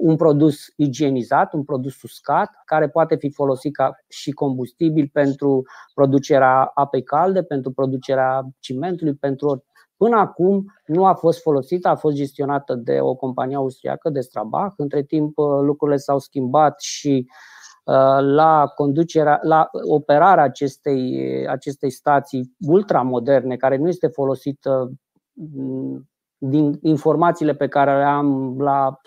un 0.00 0.16
produs 0.16 0.72
igienizat, 0.76 1.52
un 1.52 1.64
produs 1.64 2.02
uscat, 2.02 2.50
care 2.64 2.88
poate 2.88 3.16
fi 3.16 3.30
folosit 3.30 3.74
ca 3.74 3.96
și 4.08 4.30
combustibil 4.30 5.10
pentru 5.12 5.62
producerea 5.94 6.70
apei 6.74 7.02
calde, 7.02 7.42
pentru 7.42 7.70
producerea 7.70 8.46
cimentului, 8.58 9.14
pentru 9.14 9.62
Până 9.96 10.16
acum 10.16 10.64
nu 10.86 11.06
a 11.06 11.14
fost 11.14 11.42
folosită, 11.42 11.88
a 11.88 11.94
fost 11.94 12.16
gestionată 12.16 12.74
de 12.74 13.00
o 13.00 13.14
companie 13.14 13.56
austriacă, 13.56 14.10
de 14.10 14.20
Strabag. 14.20 14.72
Între 14.76 15.02
timp 15.02 15.38
uh, 15.38 15.60
lucrurile 15.60 15.96
s-au 15.96 16.18
schimbat 16.18 16.80
și 16.80 17.26
uh, 17.28 17.58
Uh, 17.88 18.18
la 18.20 18.66
conducerea, 18.74 19.38
la 19.42 19.68
operarea 19.88 20.44
acestei, 20.44 21.46
acestei 21.46 21.90
stații 21.90 22.56
ultramoderne, 22.60 23.56
care 23.56 23.76
nu 23.76 23.88
este 23.88 24.06
folosită 24.06 24.92
mm, 25.32 26.08
din 26.38 26.78
informațiile 26.82 27.54
pe 27.54 27.68
care 27.68 27.96
le 27.96 28.04
am 28.04 28.60
la 28.60 29.00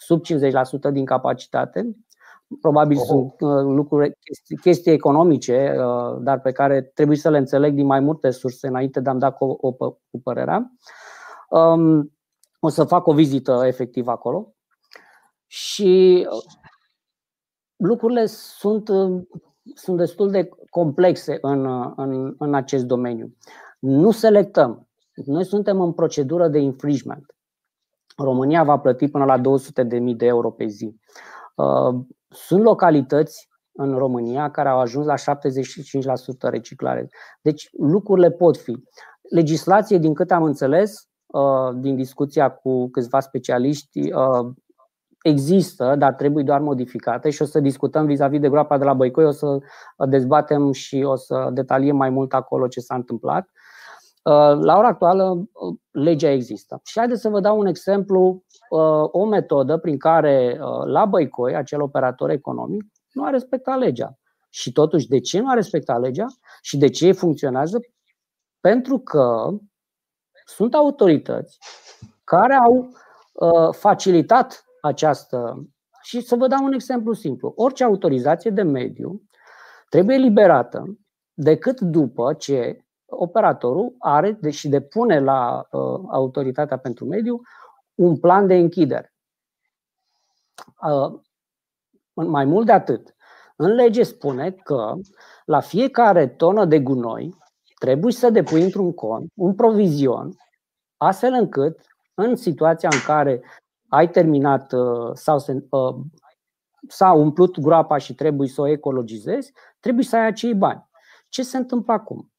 sub 0.00 0.22
50% 0.24 0.92
din 0.92 1.04
capacitate. 1.04 1.96
Probabil 2.60 2.96
oh. 2.96 3.04
sunt 3.06 3.32
uh, 3.40 3.62
lucruri, 3.62 4.18
chestii, 4.24 4.56
chestii 4.56 4.92
economice, 4.92 5.74
uh, 5.78 6.18
dar 6.20 6.40
pe 6.40 6.52
care 6.52 6.82
trebuie 6.82 7.16
să 7.16 7.30
le 7.30 7.38
înțeleg 7.38 7.74
din 7.74 7.86
mai 7.86 8.00
multe 8.00 8.30
surse 8.30 8.66
înainte 8.66 9.00
de 9.00 9.10
a-mi 9.10 9.20
da 9.20 9.30
cu, 9.30 9.44
o, 9.44 9.72
cu 9.72 10.20
părerea. 10.22 10.72
Um, 11.48 12.12
o 12.60 12.68
să 12.68 12.84
fac 12.84 13.06
o 13.06 13.12
vizită 13.12 13.62
efectiv 13.64 14.06
acolo 14.06 14.54
și 15.46 16.26
lucrurile 17.76 18.26
sunt, 18.26 18.88
uh, 18.88 19.22
sunt 19.74 19.96
destul 19.96 20.30
de 20.30 20.48
complexe 20.70 21.38
în, 21.40 21.64
uh, 21.64 21.92
în, 21.96 22.34
în 22.38 22.54
acest 22.54 22.84
domeniu. 22.84 23.36
Nu 23.78 24.10
selectăm. 24.10 24.88
Noi 25.14 25.44
suntem 25.44 25.80
în 25.80 25.92
procedură 25.92 26.48
de 26.48 26.58
infringement. 26.58 27.34
România 28.22 28.64
va 28.64 28.78
plăti 28.78 29.08
până 29.08 29.24
la 29.24 29.38
200.000 29.38 29.42
de 30.16 30.26
euro 30.26 30.50
pe 30.50 30.66
zi. 30.66 30.96
Uh, 31.54 32.00
sunt 32.28 32.62
localități 32.62 33.48
în 33.72 33.94
România 33.98 34.50
care 34.50 34.68
au 34.68 34.78
ajuns 34.78 35.06
la 35.06 35.14
75% 35.14 36.50
reciclare. 36.50 37.08
Deci 37.42 37.68
lucrurile 37.78 38.30
pot 38.30 38.56
fi. 38.56 38.84
Legislație, 39.30 39.98
din 39.98 40.14
câte 40.14 40.34
am 40.34 40.42
înțeles, 40.42 41.08
din 41.74 41.96
discuția 41.96 42.50
cu 42.50 42.90
câțiva 42.90 43.20
specialiști, 43.20 44.12
există, 45.22 45.94
dar 45.98 46.14
trebuie 46.14 46.44
doar 46.44 46.60
modificate 46.60 47.30
și 47.30 47.42
o 47.42 47.44
să 47.44 47.60
discutăm 47.60 48.06
vis-a-vis 48.06 48.40
de 48.40 48.48
groapa 48.48 48.78
de 48.78 48.84
la 48.84 48.94
Băicoi, 48.94 49.24
o 49.24 49.30
să 49.30 49.58
dezbatem 50.08 50.72
și 50.72 51.02
o 51.06 51.16
să 51.16 51.48
detaliem 51.52 51.96
mai 51.96 52.10
mult 52.10 52.32
acolo 52.32 52.68
ce 52.68 52.80
s-a 52.80 52.94
întâmplat. 52.94 53.48
Uh, 54.22 54.58
la 54.60 54.76
ora 54.78 54.86
actuală, 54.86 55.48
uh, 55.52 55.76
legea 55.90 56.30
există. 56.30 56.80
Și 56.84 56.98
haideți 56.98 57.20
să 57.20 57.28
vă 57.28 57.40
dau 57.40 57.58
un 57.58 57.66
exemplu, 57.66 58.44
uh, 58.70 59.04
o 59.10 59.24
metodă 59.24 59.76
prin 59.76 59.98
care 59.98 60.58
la 60.84 61.04
Băicoi, 61.04 61.56
acel 61.56 61.80
operator 61.80 62.30
economic, 62.30 62.82
nu 63.12 63.24
a 63.24 63.30
respectat 63.30 63.78
legea. 63.78 64.18
Și 64.50 64.72
totuși, 64.72 65.08
de 65.08 65.20
ce 65.20 65.40
nu 65.40 65.50
a 65.50 65.54
respectat 65.54 66.00
legea 66.00 66.26
și 66.60 66.76
de 66.76 66.88
ce 66.88 67.12
funcționează? 67.12 67.80
Pentru 68.60 68.98
că 68.98 69.48
sunt 70.44 70.74
autorități 70.74 71.58
care 72.24 72.54
au 72.54 72.92
facilitat 73.70 74.64
această. 74.80 75.66
Și 76.02 76.20
să 76.20 76.36
vă 76.36 76.46
dau 76.46 76.64
un 76.64 76.72
exemplu 76.72 77.12
simplu. 77.12 77.52
Orice 77.56 77.84
autorizație 77.84 78.50
de 78.50 78.62
mediu 78.62 79.22
trebuie 79.88 80.16
liberată 80.16 80.98
decât 81.34 81.80
după 81.80 82.34
ce 82.34 82.84
operatorul 83.10 83.94
are 83.98 84.38
și 84.50 84.68
depune 84.68 85.20
la 85.20 85.66
uh, 85.70 86.00
autoritatea 86.10 86.76
pentru 86.76 87.04
mediu 87.04 87.40
un 87.94 88.18
plan 88.18 88.46
de 88.46 88.54
închidere. 88.54 89.14
Uh, 90.82 91.20
mai 92.12 92.44
mult 92.44 92.66
de 92.66 92.72
atât, 92.72 93.14
în 93.56 93.70
lege 93.70 94.02
spune 94.02 94.50
că 94.50 94.94
la 95.44 95.60
fiecare 95.60 96.26
tonă 96.26 96.64
de 96.64 96.80
gunoi 96.80 97.34
trebuie 97.78 98.12
să 98.12 98.30
depui 98.30 98.62
într-un 98.62 98.92
cont 98.92 99.32
un 99.34 99.54
provizion, 99.54 100.36
astfel 100.96 101.32
încât 101.32 101.80
în 102.14 102.36
situația 102.36 102.88
în 102.92 103.00
care 103.06 103.42
ai 103.88 104.10
terminat 104.10 104.72
uh, 104.72 105.10
sau 105.14 105.38
se, 105.38 105.66
uh, 105.70 105.94
s-a 106.88 107.12
umplut 107.12 107.58
groapa 107.58 107.98
și 107.98 108.14
trebuie 108.14 108.48
să 108.48 108.60
o 108.60 108.66
ecologizezi, 108.66 109.52
trebuie 109.80 110.04
să 110.04 110.16
ai 110.16 110.26
acei 110.26 110.54
bani. 110.54 110.88
Ce 111.28 111.42
se 111.42 111.56
întâmplă 111.56 111.92
acum? 111.92 112.32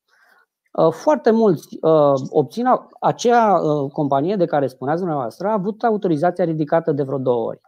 Uh, 0.72 0.92
foarte 0.92 1.32
mulți 1.32 1.78
obțin 2.30 2.66
acea 3.00 3.60
companie 3.94 4.36
de 4.36 4.46
care 4.46 4.68
spuneați 4.68 5.00
dumneavoastră 5.00 5.48
a 5.48 5.54
avut 5.54 5.84
autorizația 5.84 6.46
ridicată 6.46 6.92
de 6.92 7.04
vreo 7.04 7.18
două 7.18 7.46
ori. 7.46 7.62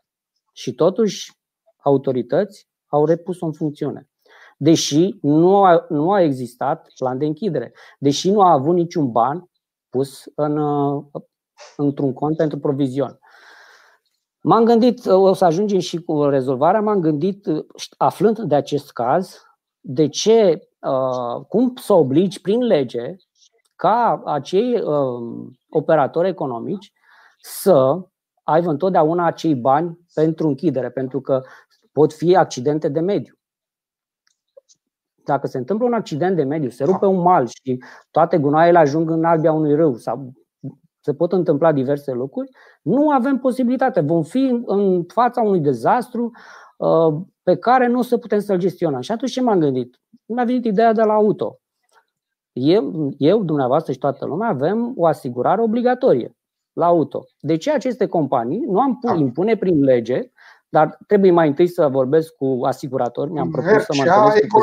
Și 0.54 0.74
totuși 0.74 1.32
autorități 1.78 2.68
au 2.88 3.06
repus-o 3.06 3.46
în 3.46 3.52
funcțiune. 3.52 4.10
Deși 4.58 5.18
nu 5.22 5.64
a, 5.64 5.86
nu 5.90 6.12
a 6.12 6.22
existat 6.22 6.88
plan 6.98 7.18
de 7.18 7.26
închidere, 7.26 7.74
deși 8.00 8.32
nu 8.32 8.42
a 8.42 8.52
avut 8.52 8.76
niciun 8.76 9.12
ban 9.12 9.50
pus 9.90 10.24
în, 10.36 10.58
într-un 11.78 12.14
cont 12.14 12.38
pentru 12.38 12.60
provizion. 12.60 13.20
M-am 14.42 14.64
gândit, 14.64 15.06
o 15.06 15.34
să 15.34 15.46
ajungem 15.46 15.80
și 15.80 16.02
cu 16.02 16.24
rezolvarea, 16.24 16.82
m-am 16.82 17.00
gândit, 17.00 17.48
aflând 17.98 18.40
de 18.40 18.56
acest 18.56 18.92
caz, 18.92 19.42
de 19.86 20.08
ce, 20.08 20.68
uh, 20.80 21.46
cum 21.48 21.74
să 21.76 21.94
obligi 21.94 22.42
prin 22.42 22.62
lege 22.62 23.16
ca 23.76 24.22
acei 24.26 24.82
uh, 24.82 25.48
operatori 25.70 26.28
economici 26.28 26.94
să 27.42 28.00
aibă 28.44 28.70
întotdeauna 28.70 29.26
acei 29.26 29.56
bani 29.56 30.00
pentru 30.14 30.48
închidere, 30.48 30.90
pentru 30.90 31.22
că 31.22 31.42
pot 31.92 32.14
fi 32.14 32.36
accidente 32.36 32.90
de 32.90 33.00
mediu. 33.00 33.34
dacă 35.26 35.48
se 35.48 35.58
întâmplă 35.58 35.86
un 35.86 35.94
accident 35.94 36.36
de 36.36 36.44
mediu, 36.44 36.70
se 36.70 36.84
rupe 36.84 37.06
un 37.06 37.22
mal 37.22 37.48
și 37.48 37.84
toate 38.12 38.38
gunoaiele 38.38 38.78
ajung 38.78 39.10
în 39.10 39.24
albia 39.24 39.52
unui 39.52 39.76
râu 39.76 39.96
sau 39.96 40.34
se 41.00 41.14
pot 41.14 41.32
întâmpla 41.32 41.72
diverse 41.72 42.12
lucruri, 42.12 42.50
nu 42.82 43.10
avem 43.10 43.38
posibilitate. 43.38 44.00
Vom 44.00 44.24
fi 44.24 44.62
în 44.66 45.04
fața 45.04 45.42
unui 45.42 45.60
dezastru 45.60 46.32
uh, 46.78 47.22
pe 47.44 47.56
care 47.56 47.88
nu 47.88 48.00
o 48.00 48.02
să 48.02 48.18
putem 48.18 48.40
să-l 48.40 48.58
gestionăm. 48.58 49.02
Și 49.02 49.12
atunci 49.12 49.32
ce 49.32 49.42
m-am 49.42 49.60
gândit? 49.60 50.00
Mi-a 50.26 50.44
venit 50.44 50.66
ideea 50.66 50.94
de 50.94 51.02
la 51.02 51.14
auto. 51.14 51.60
Eu, 52.52 53.14
eu, 53.18 53.44
dumneavoastră 53.44 53.92
și 53.92 53.98
toată 53.98 54.26
lumea 54.26 54.50
avem 54.50 54.94
o 54.98 55.06
asigurare 55.06 55.62
obligatorie 55.62 56.36
la 56.74 56.86
auto. 56.86 57.26
De 57.40 57.58
ce 57.58 57.72
aceste 57.72 58.06
companii 58.06 58.60
nu 58.60 58.80
am 58.80 59.00
pus, 59.00 59.20
impune 59.20 59.58
prin 59.58 59.84
lege, 59.84 60.32
dar 60.70 60.98
trebuie 61.08 61.32
mai 61.32 61.48
întâi 61.48 61.68
să 61.68 61.88
vorbesc 61.88 62.36
cu 62.36 62.60
asiguratori. 62.64 63.32
Mi-am 63.32 63.52
propus 63.52 63.84
să 63.84 63.94
mă 63.96 64.04
întâlnesc 64.04 64.48
cu 64.48 64.60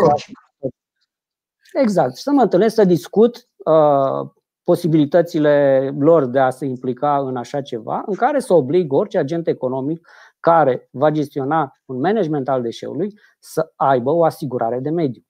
Exact. 1.72 2.16
Să 2.16 2.30
mă 2.30 2.42
întâlnesc 2.42 2.74
să 2.74 2.84
discut 2.84 3.48
uh, 3.56 4.30
posibilitățile 4.62 5.88
lor 5.98 6.24
de 6.24 6.38
a 6.38 6.50
se 6.50 6.64
implica 6.64 7.18
în 7.18 7.36
așa 7.36 7.60
ceva, 7.60 8.02
în 8.06 8.14
care 8.14 8.40
să 8.40 8.54
oblig 8.54 8.92
orice 8.92 9.18
agent 9.18 9.46
economic 9.46 10.08
care 10.40 10.88
va 10.90 11.10
gestiona 11.10 11.72
un 11.84 12.00
management 12.00 12.48
al 12.48 12.62
deșeului 12.62 13.18
să 13.38 13.72
aibă 13.76 14.10
o 14.10 14.24
asigurare 14.24 14.78
de 14.78 14.90
mediu 14.90 15.22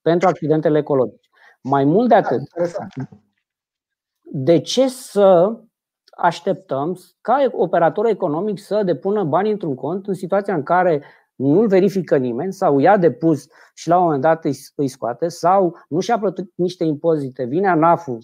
pentru 0.00 0.28
accidentele 0.28 0.78
ecologice. 0.78 1.28
Mai 1.62 1.84
mult 1.84 2.08
de 2.08 2.14
atât, 2.14 2.40
de 4.22 4.60
ce 4.60 4.88
să 4.88 5.58
așteptăm 6.10 6.98
ca 7.20 7.48
operator 7.52 8.06
economic 8.06 8.58
să 8.58 8.82
depună 8.82 9.24
bani 9.24 9.50
într-un 9.50 9.74
cont 9.74 10.06
în 10.06 10.14
situația 10.14 10.54
în 10.54 10.62
care 10.62 11.02
nu-l 11.34 11.66
verifică 11.66 12.16
nimeni 12.16 12.52
sau 12.52 12.78
ia 12.78 12.96
depus 12.96 13.46
și 13.74 13.88
la 13.88 13.96
un 13.96 14.02
moment 14.02 14.22
dat 14.22 14.44
îi, 14.74 14.88
scoate 14.88 15.28
sau 15.28 15.76
nu 15.88 16.00
și-a 16.00 16.18
plătit 16.18 16.52
niște 16.54 16.84
impozite, 16.84 17.44
vine 17.44 17.68
ANAF-ul, 17.68 18.18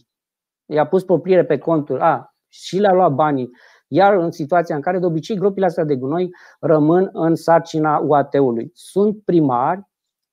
i-a 0.66 0.86
pus 0.86 1.04
propriere 1.04 1.44
pe 1.44 1.58
conturi, 1.58 2.00
a, 2.00 2.34
și 2.48 2.78
le-a 2.78 2.92
luat 2.92 3.12
banii, 3.12 3.50
iar 3.94 4.14
în 4.14 4.30
situația 4.30 4.74
în 4.74 4.80
care 4.80 4.98
de 4.98 5.06
obicei 5.06 5.36
gropile 5.36 5.66
astea 5.66 5.84
de 5.84 5.96
gunoi 5.96 6.30
rămân 6.60 7.10
în 7.12 7.34
sarcina 7.34 7.98
UAT-ului. 7.98 8.70
Sunt 8.74 9.24
primari 9.24 9.82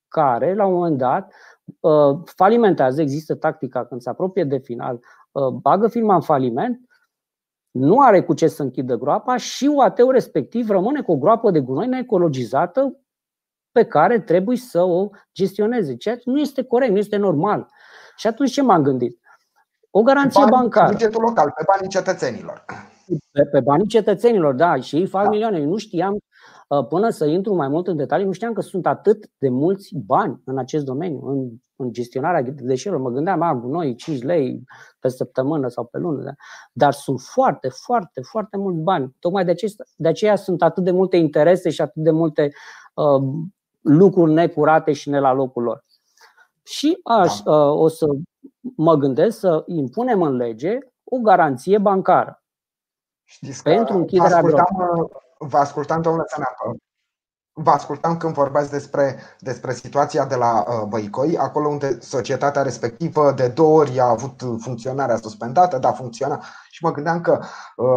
care, 0.08 0.54
la 0.54 0.66
un 0.66 0.74
moment 0.74 0.98
dat, 0.98 1.34
uh, 1.80 2.20
falimentează, 2.36 3.02
există 3.02 3.36
tactica 3.36 3.86
când 3.86 4.02
se 4.02 4.10
apropie 4.10 4.44
de 4.44 4.58
final, 4.58 5.00
uh, 5.32 5.48
bagă 5.48 5.88
firma 5.88 6.16
în 6.16 6.22
faliment, 6.22 6.80
nu 7.72 8.00
are 8.00 8.24
cu 8.24 8.34
ce 8.34 8.48
să 8.48 8.62
închidă 8.62 8.96
groapa 8.96 9.38
și 9.38 9.66
UAT-ul 9.66 10.12
respectiv 10.12 10.70
rămâne 10.70 11.02
cu 11.02 11.12
o 11.12 11.18
groapă 11.18 11.52
de 11.52 11.60
gunoi 11.60 11.88
neecologizată 11.88 13.00
pe 13.72 13.86
care 13.86 14.20
trebuie 14.20 14.58
să 14.58 14.82
o 14.82 15.10
gestioneze, 15.34 15.96
ceea 15.96 16.16
ce 16.16 16.24
nu 16.26 16.40
este 16.40 16.64
corect, 16.64 16.92
nu 16.92 16.98
este 16.98 17.18
normal. 17.18 17.68
Și 18.16 18.28
atunci 18.28 18.52
ce 18.52 18.62
m-am 18.62 18.82
gândit? 18.82 19.20
O 19.90 20.02
garanție 20.02 20.40
banii, 20.40 20.58
bancară. 20.58 20.92
Bugetul 20.92 21.22
local, 21.22 21.54
pe 21.56 21.64
banii 21.68 21.90
cetățenilor. 21.90 22.64
Pe, 23.32 23.46
pe 23.46 23.60
banii 23.60 23.88
cetățenilor, 23.88 24.54
da, 24.54 24.76
și 24.76 24.96
ei 24.96 25.06
fac 25.06 25.24
da. 25.24 25.30
milioane. 25.30 25.60
Eu 25.60 25.70
nu 25.70 25.78
știam, 25.78 26.18
uh, 26.68 26.88
până 26.88 27.10
să 27.10 27.26
intru 27.26 27.56
mai 27.56 27.68
mult 27.68 27.88
în 27.88 27.96
detalii, 27.96 28.26
nu 28.26 28.32
știam 28.32 28.54
că 28.54 28.62
sunt 28.62 28.86
atât 28.86 29.30
de 29.38 29.50
mulți 29.50 29.96
bani 30.06 30.42
în 30.46 30.58
acest 30.58 30.86
domeniu, 30.86 31.28
în, 31.28 31.50
în 31.76 31.92
gestionarea 31.92 32.42
deșeurilor. 32.42 33.08
Mă 33.08 33.14
gândeam, 33.16 33.42
a, 33.42 33.62
noi 33.66 33.96
5 33.96 34.22
lei 34.22 34.64
pe 35.00 35.08
săptămână 35.08 35.68
sau 35.68 35.86
pe 35.86 35.98
lună, 35.98 36.24
da? 36.24 36.32
dar 36.72 36.94
sunt 36.94 37.20
foarte, 37.20 37.70
foarte, 37.70 38.22
foarte 38.22 38.58
mulți 38.58 38.80
bani. 38.80 39.16
Tocmai 39.20 39.46
de, 39.46 39.52
aceea, 39.52 39.72
de 39.96 40.08
aceea 40.08 40.36
sunt 40.36 40.62
atât 40.62 40.84
de 40.84 40.92
multe 40.92 41.18
interese 41.18 41.70
și 41.70 41.82
atât 41.82 42.04
de 42.04 42.12
multe 42.12 42.52
uh, 42.94 43.22
lucruri 43.82 44.34
necurate 44.34 44.94
și 44.94 45.10
ne 45.10 45.20
la 45.20 45.34
locul 45.34 45.64
lor. 45.64 45.86
Și 46.64 46.98
aș, 47.04 47.40
da. 47.40 47.52
uh, 47.52 47.80
o 47.80 47.88
să 47.88 48.06
mă 48.76 48.96
gândesc 48.96 49.40
să 49.40 49.64
impunem 49.68 50.22
în 50.22 50.36
lege 50.36 50.78
o 51.04 51.18
garanție 51.18 51.78
bancară. 51.78 52.41
Știți 53.32 53.64
pentru 53.64 53.98
închiderea 53.98 54.42
vă 54.42 54.48
ascultam, 54.48 55.12
vă 55.38 55.58
ascultam, 55.58 56.02
domnule 56.02 56.26
senator, 56.28 56.76
Vă 57.54 57.70
ascultam 57.70 58.18
când 58.18 58.34
vorbeați 58.34 58.72
despre, 58.72 59.20
despre 59.40 59.74
situația 59.74 60.26
de 60.26 60.36
la 60.36 60.66
uh, 60.68 60.88
Băicoi, 60.88 61.38
acolo 61.38 61.68
unde 61.68 62.00
societatea 62.00 62.62
respectivă 62.62 63.32
de 63.32 63.48
două 63.48 63.80
ori 63.80 64.00
a 64.00 64.10
avut 64.10 64.42
funcționarea 64.60 65.18
suspendată, 65.18 65.78
dar 65.78 65.94
funcționa 65.94 66.44
și 66.72 66.84
mă 66.84 66.92
gândeam 66.92 67.22
că 67.22 67.40
uh, 67.76 67.88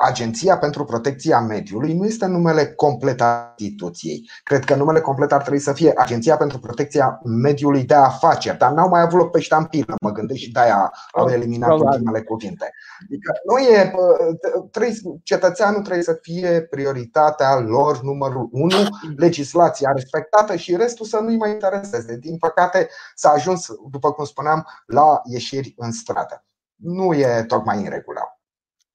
Agenția 0.00 0.58
pentru 0.58 0.84
Protecția 0.84 1.40
Mediului 1.40 1.94
nu 1.94 2.04
este 2.04 2.26
numele 2.26 2.66
complet 2.66 3.20
al 3.20 3.52
instituției. 3.56 4.30
Cred 4.42 4.64
că 4.64 4.74
numele 4.74 5.00
complet 5.00 5.32
ar 5.32 5.40
trebui 5.40 5.58
să 5.58 5.72
fie 5.72 5.92
Agenția 5.96 6.36
pentru 6.36 6.58
Protecția 6.58 7.20
Mediului 7.24 7.84
de 7.84 7.94
Afaceri, 7.94 8.58
dar 8.58 8.72
n-au 8.72 8.88
mai 8.88 9.00
avut 9.00 9.18
loc 9.18 9.30
pe 9.30 9.40
ștampilă, 9.40 9.94
mă 10.00 10.10
gândesc 10.10 10.40
și 10.40 10.52
de-aia 10.52 10.92
au 11.12 11.28
eliminat 11.28 11.68
Probabil. 11.68 11.92
ultimele 11.92 12.22
cuvinte. 12.22 12.70
Adică 13.02 13.32
nu 13.48 13.58
e, 13.58 13.92
uh, 13.94 14.68
trebuie, 14.70 14.94
cetățeanul 15.22 15.82
trebuie 15.82 16.02
să 16.04 16.18
fie 16.22 16.60
prioritatea 16.70 17.58
lor 17.58 18.02
numărul 18.02 18.48
unu, 18.52 18.76
legislația 19.16 19.92
respectată 19.94 20.56
și 20.56 20.76
restul 20.76 21.06
să 21.06 21.18
nu-i 21.18 21.36
mai 21.36 21.50
intereseze. 21.50 22.16
Din 22.16 22.36
păcate 22.38 22.88
s-a 23.14 23.30
ajuns, 23.30 23.66
după 23.90 24.12
cum 24.12 24.24
spuneam, 24.24 24.66
la 24.86 25.20
ieșiri 25.24 25.74
în 25.76 25.92
stradă 25.92 26.44
nu 26.84 27.12
e 27.14 27.44
tocmai 27.48 27.76
în 27.78 27.90
regulă. 27.90 28.20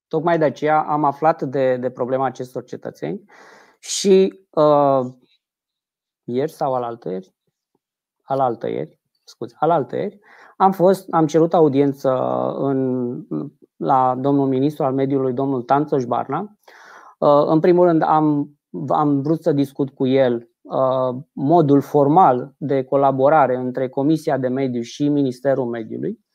Tocmai 0.08 0.38
de 0.38 0.44
aceea 0.44 0.82
am 0.82 1.04
aflat 1.04 1.42
de, 1.42 1.78
de 1.78 1.90
problema 1.90 2.26
acestor 2.26 2.64
cetățeni 2.64 3.24
și 3.80 4.46
uh, 4.50 5.00
ieri 6.24 6.52
sau 6.52 6.74
alaltăieri, 6.74 7.36
alaltăieri, 8.24 9.00
scuze, 9.24 9.56
alaltăieri, 9.60 10.20
am 10.58 10.72
fost, 10.72 11.14
am 11.14 11.28
cerut 11.28 11.54
audiență 11.54 12.10
în, 12.58 13.12
la 13.76 14.16
domnul 14.16 14.48
ministru 14.48 14.84
al 14.84 14.94
mediului, 14.94 15.34
domnul 15.34 15.62
Tanțoș 15.62 16.04
Barna. 16.04 16.40
Uh, 17.18 17.46
în 17.46 17.60
primul 17.60 17.86
rând 17.86 18.02
am, 18.02 18.54
am 18.88 19.22
vrut 19.22 19.42
să 19.42 19.52
discut 19.52 19.90
cu 19.90 20.08
el 20.08 20.50
uh, 20.62 21.22
modul 21.34 21.82
formal 21.82 22.54
de 22.58 22.84
colaborare 22.84 23.56
între 23.56 23.90
Comisia 23.90 24.38
de 24.38 24.48
Mediu 24.48 24.82
și 24.82 25.08
Ministerul 25.08 25.66
Mediului 25.66 26.20
Uh, 26.20 26.29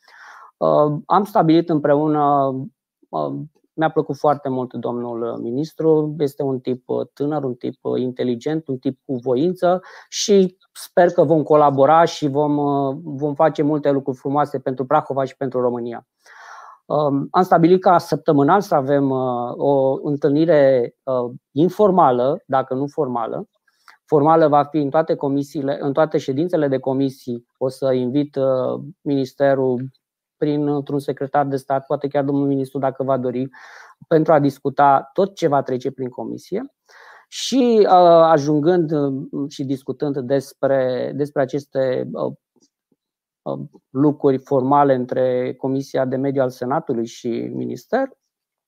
am 1.05 1.23
stabilit 1.23 1.69
împreună, 1.69 2.53
uh, 3.09 3.33
mi-a 3.73 3.89
plăcut 3.89 4.17
foarte 4.17 4.49
mult 4.49 4.73
domnul 4.73 5.37
ministru, 5.41 6.15
este 6.19 6.43
un 6.43 6.59
tip 6.59 6.89
uh, 6.89 7.07
tânăr, 7.13 7.43
un 7.43 7.53
tip 7.53 7.79
inteligent, 7.97 8.67
un 8.67 8.77
tip 8.77 8.99
cu 9.05 9.15
voință 9.15 9.81
și 10.09 10.57
sper 10.73 11.09
că 11.09 11.23
vom 11.23 11.43
colabora 11.43 12.05
și 12.05 12.27
vom, 12.27 12.55
vom 13.03 13.33
face 13.33 13.61
multe 13.61 13.91
lucruri 13.91 14.17
frumoase 14.17 14.59
pentru 14.59 14.85
Prahova 14.85 15.23
și 15.23 15.37
pentru 15.37 15.61
România. 15.61 16.07
Um, 16.85 17.27
am 17.31 17.43
stabilit 17.43 17.81
ca 17.81 17.97
săptămânal 17.97 18.61
să 18.61 18.75
avem 18.75 19.11
o 19.57 19.99
întâlnire 20.03 20.95
informală, 21.51 22.43
dacă 22.45 22.73
nu 22.73 22.87
formală. 22.87 23.49
Formală 24.05 24.47
va 24.47 24.63
fi 24.63 24.77
în 24.77 24.89
toate 24.89 25.15
comisiile, 25.15 25.77
în 25.81 25.93
toate 25.93 26.17
ședințele 26.17 26.67
de 26.67 26.79
comisii. 26.79 27.47
O 27.57 27.67
să 27.67 27.91
invit 27.93 28.37
Ministerul 29.01 29.89
printr-un 30.37 30.99
secretar 30.99 31.45
de 31.45 31.55
stat, 31.55 31.85
poate 31.85 32.07
chiar 32.07 32.23
domnul 32.23 32.47
ministru 32.47 32.79
dacă 32.79 33.03
va 33.03 33.17
dori, 33.17 33.49
pentru 34.07 34.33
a 34.33 34.39
discuta 34.39 35.09
tot 35.13 35.35
ce 35.35 35.47
va 35.47 35.61
trece 35.61 35.91
prin 35.91 36.09
comisie. 36.09 36.75
Și 37.27 37.79
uh, 37.81 37.87
ajungând 38.21 38.91
uh, 38.91 39.49
și 39.49 39.63
discutând 39.63 40.19
despre, 40.19 41.11
despre 41.15 41.41
aceste 41.41 42.09
uh, 42.11 43.59
lucruri 43.89 44.37
formale 44.37 44.93
între 44.93 45.53
Comisia 45.53 46.05
de 46.05 46.15
Mediu 46.15 46.41
al 46.41 46.49
Senatului 46.49 47.05
și 47.05 47.27
Minister, 47.53 48.09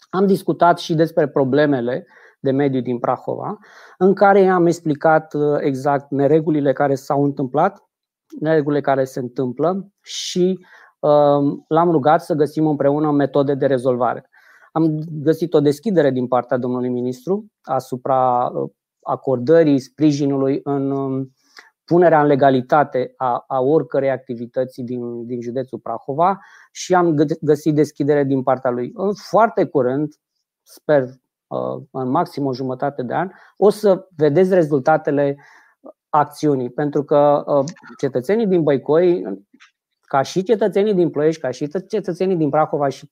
am 0.09 0.27
discutat 0.27 0.79
și 0.79 0.93
despre 0.95 1.27
problemele 1.27 2.07
de 2.39 2.51
mediu 2.51 2.81
din 2.81 2.99
Prahova, 2.99 3.57
în 3.97 4.13
care 4.13 4.47
am 4.47 4.65
explicat 4.65 5.33
exact 5.59 6.11
neregulile 6.11 6.73
care 6.73 6.95
s-au 6.95 7.23
întâmplat, 7.23 7.87
neregulile 8.39 8.81
care 8.81 9.03
se 9.03 9.19
întâmplă 9.19 9.87
și 10.01 10.65
l-am 11.67 11.91
rugat 11.91 12.21
să 12.21 12.33
găsim 12.33 12.67
împreună 12.67 13.11
metode 13.11 13.53
de 13.53 13.65
rezolvare. 13.65 14.29
Am 14.71 14.99
găsit 15.11 15.53
o 15.53 15.59
deschidere 15.59 16.11
din 16.11 16.27
partea 16.27 16.57
domnului 16.57 16.89
ministru 16.89 17.45
asupra 17.61 18.45
uh, 18.45 18.69
acordării 19.01 19.79
sprijinului 19.79 20.59
în 20.63 20.91
um, 20.91 21.31
punerea 21.85 22.21
în 22.21 22.27
legalitate 22.27 23.13
a, 23.17 23.43
a 23.47 23.59
oricărei 23.59 24.09
activități 24.09 24.81
din, 24.81 25.25
din 25.25 25.41
județul 25.41 25.79
Prahova 25.79 26.39
și 26.71 26.93
am 26.93 27.15
găsit 27.41 27.75
deschidere 27.75 28.23
din 28.23 28.43
partea 28.43 28.71
lui. 28.71 28.91
În 28.93 29.13
foarte 29.13 29.65
curând, 29.65 30.13
sper 30.63 31.03
uh, 31.47 31.83
în 31.91 32.09
maxim 32.09 32.45
o 32.45 32.53
jumătate 32.53 33.03
de 33.03 33.13
an, 33.13 33.29
o 33.57 33.69
să 33.69 34.07
vedeți 34.15 34.53
rezultatele 34.53 35.37
acțiunii, 36.09 36.69
pentru 36.69 37.03
că 37.03 37.43
uh, 37.45 37.65
cetățenii 37.97 38.47
din 38.47 38.63
Băicoi 38.63 39.23
ca 40.07 40.21
și 40.21 40.43
cetățenii 40.43 40.93
din 40.93 41.09
Ploiești, 41.09 41.41
ca 41.41 41.51
și 41.51 41.69
cetățenii 41.87 42.35
din 42.35 42.49
Prahova 42.49 42.87
și 42.87 43.11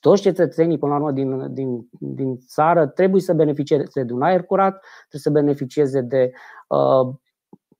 toți 0.00 0.22
cetățenii, 0.22 0.78
până 0.78 0.92
la 0.92 0.98
urmă, 0.98 1.12
din, 1.12 1.52
din, 1.54 1.88
din 1.98 2.38
țară 2.38 2.86
trebuie 2.86 3.20
să 3.20 3.32
beneficieze 3.32 4.02
de 4.02 4.12
un 4.12 4.22
aer 4.22 4.42
curat, 4.42 4.84
trebuie 5.08 5.20
să 5.20 5.30
beneficieze 5.30 6.00
de 6.00 6.32
uh, 6.68 7.14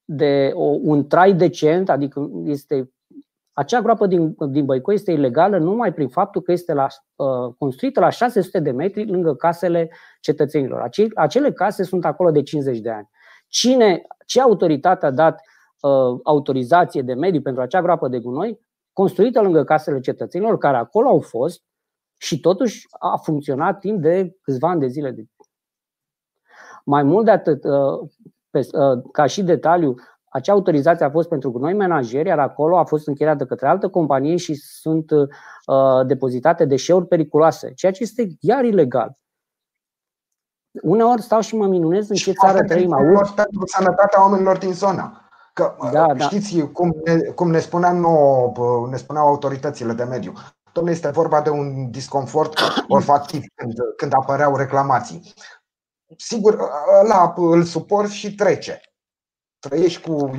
de 0.04 0.50
o, 0.54 0.64
un 0.64 1.06
trai 1.06 1.34
decent, 1.34 1.90
adică 1.90 2.30
este 2.44 2.92
acea 3.52 3.80
groapă 3.80 4.06
din, 4.06 4.36
din 4.48 4.64
Băicoi 4.64 4.94
este 4.94 5.12
ilegală 5.12 5.58
numai 5.58 5.92
prin 5.92 6.08
faptul 6.08 6.42
că 6.42 6.52
este 6.52 6.72
la, 6.72 6.86
uh, 7.16 7.54
construită 7.58 8.00
la 8.00 8.08
600 8.08 8.60
de 8.60 8.70
metri 8.70 9.06
lângă 9.06 9.34
casele 9.34 9.90
cetățenilor. 10.20 10.80
Ace, 10.80 11.06
acele 11.14 11.52
case 11.52 11.82
sunt 11.82 12.04
acolo 12.04 12.30
de 12.30 12.42
50 12.42 12.78
de 12.78 12.90
ani. 12.90 13.08
Cine, 13.48 14.02
ce 14.26 14.40
autoritate 14.40 15.06
a 15.06 15.10
dat 15.10 15.34
uh, 15.34 15.47
autorizație 16.22 17.02
de 17.02 17.14
mediu 17.14 17.40
pentru 17.40 17.62
acea 17.62 17.82
groapă 17.82 18.08
de 18.08 18.18
gunoi 18.18 18.60
construită 18.92 19.40
lângă 19.40 19.64
casele 19.64 20.00
cetățenilor 20.00 20.58
care 20.58 20.76
acolo 20.76 21.08
au 21.08 21.20
fost 21.20 21.62
și 22.16 22.40
totuși 22.40 22.86
a 22.98 23.16
funcționat 23.16 23.78
timp 23.78 24.00
de 24.00 24.36
câțiva 24.42 24.68
ani 24.68 24.80
de 24.80 24.86
zile. 24.86 25.14
Mai 26.84 27.02
mult 27.02 27.24
de 27.24 27.30
atât, 27.30 27.64
uh, 27.64 27.98
uh, 28.52 29.02
ca 29.12 29.26
și 29.26 29.42
detaliu, 29.42 29.94
acea 30.24 30.52
autorizație 30.52 31.04
a 31.04 31.10
fost 31.10 31.28
pentru 31.28 31.58
noi 31.58 31.74
menajeri, 31.74 32.28
iar 32.28 32.38
acolo 32.38 32.78
a 32.78 32.84
fost 32.84 33.06
încheiată 33.06 33.46
către 33.46 33.68
altă 33.68 33.88
companie 33.88 34.36
și 34.36 34.54
sunt 34.54 35.10
uh, 35.10 36.06
depozitate 36.06 36.64
deșeuri 36.64 37.06
periculoase, 37.06 37.72
ceea 37.74 37.92
ce 37.92 38.02
este 38.02 38.26
chiar 38.40 38.64
ilegal. 38.64 39.18
Uneori 40.82 41.22
stau 41.22 41.40
și 41.40 41.56
mă 41.56 41.66
minunez 41.66 42.08
în 42.08 42.16
ce 42.16 42.32
țară 42.32 42.64
trăim. 42.64 42.90
pentru 43.34 43.62
sănătatea 43.64 44.22
oamenilor 44.22 44.58
din 44.58 44.72
zona. 44.72 45.27
Că, 45.58 45.76
da, 45.92 46.06
uh, 46.06 46.20
știți 46.20 46.56
da. 46.56 46.66
cum, 46.66 46.94
ne, 47.04 47.18
cum 47.18 47.50
ne, 47.50 47.58
spuneam 47.58 47.96
nouă, 47.96 48.52
ne 48.90 48.96
spuneau 48.96 49.26
autoritățile 49.26 49.92
de 49.92 50.04
mediu. 50.04 50.32
Domnule, 50.72 50.96
este 50.96 51.10
vorba 51.10 51.40
de 51.40 51.50
un 51.50 51.90
disconfort 51.90 52.58
olfactiv 52.88 53.42
când, 53.54 53.72
când 53.96 54.12
apăreau 54.14 54.56
reclamații. 54.56 55.34
Sigur, 56.16 56.58
ăla 57.02 57.32
îl 57.36 57.62
suport 57.62 58.10
și 58.10 58.34
trece 58.34 58.80
trăiești 59.58 60.00
cu 60.00 60.30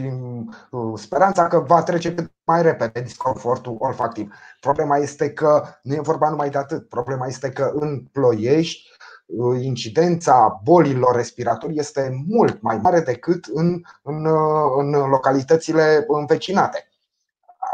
speranța 0.96 1.48
că 1.48 1.60
va 1.60 1.84
trece 1.84 2.14
cât 2.14 2.32
mai 2.44 2.62
repede 2.62 3.02
disconfortul 3.02 3.76
olfactiv. 3.80 4.34
Problema 4.60 4.98
este 4.98 5.34
că 5.34 5.64
nu 5.82 5.94
e 5.94 6.00
vorba 6.00 6.30
numai 6.30 6.50
de 6.50 6.58
atât. 6.58 6.90
Problema 6.90 7.28
este 7.28 7.50
că 7.50 7.72
în 7.74 8.04
ploiești 8.12 8.90
uh, 8.92 8.99
incidența 9.62 10.60
bolilor 10.64 11.16
respiratorii 11.16 11.80
este 11.80 12.24
mult 12.28 12.62
mai 12.62 12.78
mare 12.78 13.00
decât 13.00 13.46
în, 13.54 13.82
în, 14.02 14.26
uh, 14.26 14.72
în 14.78 14.90
localitățile 14.90 16.06
învecinate. 16.08 16.90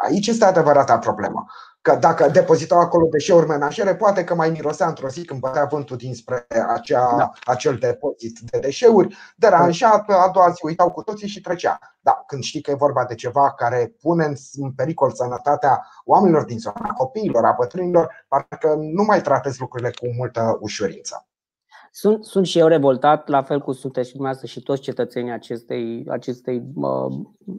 Aici 0.04 0.28
este 0.28 0.46
adevărata 0.46 0.98
problemă. 0.98 1.46
Că 1.82 1.96
dacă 1.96 2.30
depozitau 2.30 2.80
acolo 2.80 3.08
deșeuri 3.12 3.48
menajere, 3.48 3.96
poate 3.96 4.24
că 4.24 4.36
mai 4.36 4.50
mirosea 4.50 4.88
într-o 4.88 5.08
zi 5.08 5.26
când 5.26 5.40
bătea 5.40 5.66
vântul 5.66 5.98
dinspre 5.98 6.46
acea, 6.68 7.16
da. 7.18 7.32
acel 7.44 7.76
depozit 7.76 8.40
de 8.40 8.60
deșeuri, 8.60 9.18
deranja, 9.36 10.06
a 10.08 10.30
doua 10.34 10.50
zi 10.50 10.66
uitau 10.66 10.92
cu 10.92 11.02
toții 11.02 11.28
și 11.28 11.42
trecea. 11.42 11.80
Da, 12.00 12.24
când 12.28 12.44
știi 12.44 12.62
că 12.62 12.72
e 12.72 12.76
vorba 12.76 13.06
de 13.06 13.16
ceva 13.16 13.54
care 13.54 13.96
pune 14.02 14.34
în 14.54 14.72
pericol 14.72 15.12
sănătatea 15.12 15.88
oamenilor 16.06 16.44
din 16.44 16.60
zona, 16.60 16.94
copiilor, 16.98 17.46
a 17.46 17.56
bătrânilor, 17.58 18.26
parcă 18.28 18.76
nu 18.78 19.04
mai 19.04 19.22
tratezi 19.22 19.60
lucrurile 19.60 19.90
cu 19.90 20.06
multă 20.18 20.58
ușurință. 20.60 21.28
Sunt, 21.98 22.26
sunt 22.26 22.46
și 22.46 22.60
eu 22.60 22.68
revoltat, 22.68 23.28
la 23.28 23.42
fel 23.42 23.62
cu 23.62 23.72
sunteți 23.72 24.08
și 24.08 24.14
dumneavoastră 24.14 24.52
și 24.52 24.64
toți 24.64 24.82
cetățenii 24.82 25.32
acestei, 25.32 26.06
acestei, 26.10 26.64
uh, 26.76 27.14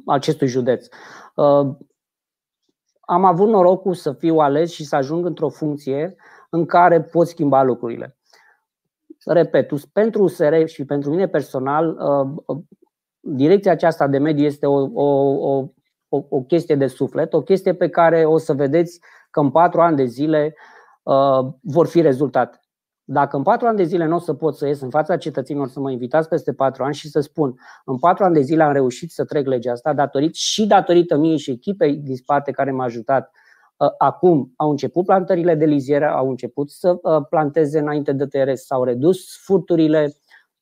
acestui 0.07 0.47
județ. 0.47 0.87
Uh, 1.34 1.74
am 3.01 3.24
avut 3.24 3.49
norocul 3.49 3.95
să 3.95 4.12
fiu 4.12 4.37
ales 4.37 4.70
și 4.72 4.84
să 4.84 4.97
ajung 4.97 5.24
într-o 5.24 5.49
funcție 5.49 6.16
în 6.51 6.66
care 6.66 7.03
pot 7.03 7.26
schimba 7.26 7.62
lucrurile. 7.62 8.16
Repet, 9.24 9.72
pentru 9.93 10.22
USR 10.22 10.64
și 10.64 10.84
pentru 10.84 11.11
mine 11.11 11.28
personal, 11.28 11.89
uh, 11.89 12.43
uh, 12.47 12.62
direcția 13.20 13.72
aceasta 13.72 14.07
de 14.07 14.18
mediu 14.18 14.45
este 14.45 14.66
o, 14.66 14.91
o, 14.93 15.68
o, 16.09 16.24
o 16.28 16.43
chestie 16.43 16.74
de 16.74 16.87
suflet, 16.87 17.32
o 17.32 17.43
chestie 17.43 17.74
pe 17.74 17.89
care 17.89 18.24
o 18.24 18.39
să 18.39 18.53
vedeți 18.53 19.01
că 19.30 19.41
în 19.41 19.51
patru 19.51 19.80
ani 19.80 19.97
de 19.97 20.05
zile 20.05 20.55
uh, 21.03 21.39
vor 21.61 21.87
fi 21.87 22.01
rezultate. 22.01 22.61
Dacă 23.09 23.36
în 23.36 23.42
patru 23.42 23.66
ani 23.66 23.76
de 23.76 23.82
zile 23.82 24.07
nu 24.07 24.14
o 24.14 24.18
să 24.18 24.34
pot 24.34 24.57
să 24.57 24.66
ies 24.66 24.80
în 24.80 24.90
fața 24.90 25.16
cetățenilor 25.16 25.68
să 25.68 25.80
mă 25.80 25.90
invitați 25.90 26.28
peste 26.28 26.52
patru 26.52 26.84
ani 26.84 26.94
și 26.94 27.09
să 27.09 27.20
spun 27.20 27.54
în 27.84 27.98
patru 27.98 28.24
ani 28.24 28.34
de 28.34 28.40
zile 28.40 28.62
am 28.62 28.72
reușit 28.72 29.11
să 29.11 29.24
trec 29.24 29.46
legea 29.46 29.72
asta 29.72 29.92
datorit 29.92 30.34
și 30.34 30.66
datorită 30.66 31.16
mie 31.16 31.36
și 31.36 31.50
echipei 31.50 31.96
din 31.96 32.16
spate 32.16 32.50
care 32.50 32.70
m-a 32.70 32.84
ajutat 32.84 33.30
uh, 33.76 33.88
Acum 33.98 34.52
au 34.57 34.70
început 34.70 35.04
plantările 35.04 35.54
de 35.54 35.64
lizieră, 35.64 36.09
au 36.11 36.28
început 36.28 36.70
să 36.70 36.98
uh, 37.02 37.26
planteze 37.28 37.78
înainte 37.78 38.12
de 38.12 38.26
TRS, 38.26 38.64
s-au 38.64 38.84
redus 38.84 39.36
furturile 39.44 40.12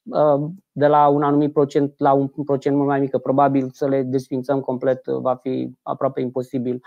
uh, 0.02 0.50
de 0.72 0.86
la 0.86 1.08
un 1.08 1.22
anumit 1.22 1.52
procent 1.52 1.94
la 1.96 2.12
un 2.12 2.28
procent 2.28 2.76
mult 2.76 2.88
mai 2.88 3.00
mic, 3.00 3.16
probabil 3.16 3.70
să 3.72 3.88
le 3.88 4.02
desfințăm 4.02 4.60
complet 4.60 5.06
va 5.06 5.34
fi 5.34 5.74
aproape 5.82 6.20
imposibil. 6.20 6.82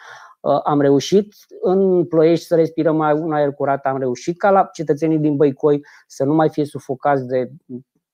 Uh, 0.48 0.60
am 0.64 0.82
reușit 0.82 1.34
în 1.62 2.06
Ploiești 2.06 2.46
să 2.46 2.56
respirăm 2.56 2.96
mai 2.96 3.14
un 3.14 3.34
aer 3.34 3.54
curat, 3.54 3.86
am 3.86 3.98
reușit 3.98 4.38
ca 4.38 4.50
la 4.50 4.70
cetățenii 4.74 5.18
din 5.18 5.36
Băicoi 5.36 5.86
să 6.08 6.24
nu 6.24 6.34
mai 6.34 6.50
fie 6.50 6.66
sufocați 6.66 7.26
de 7.26 7.52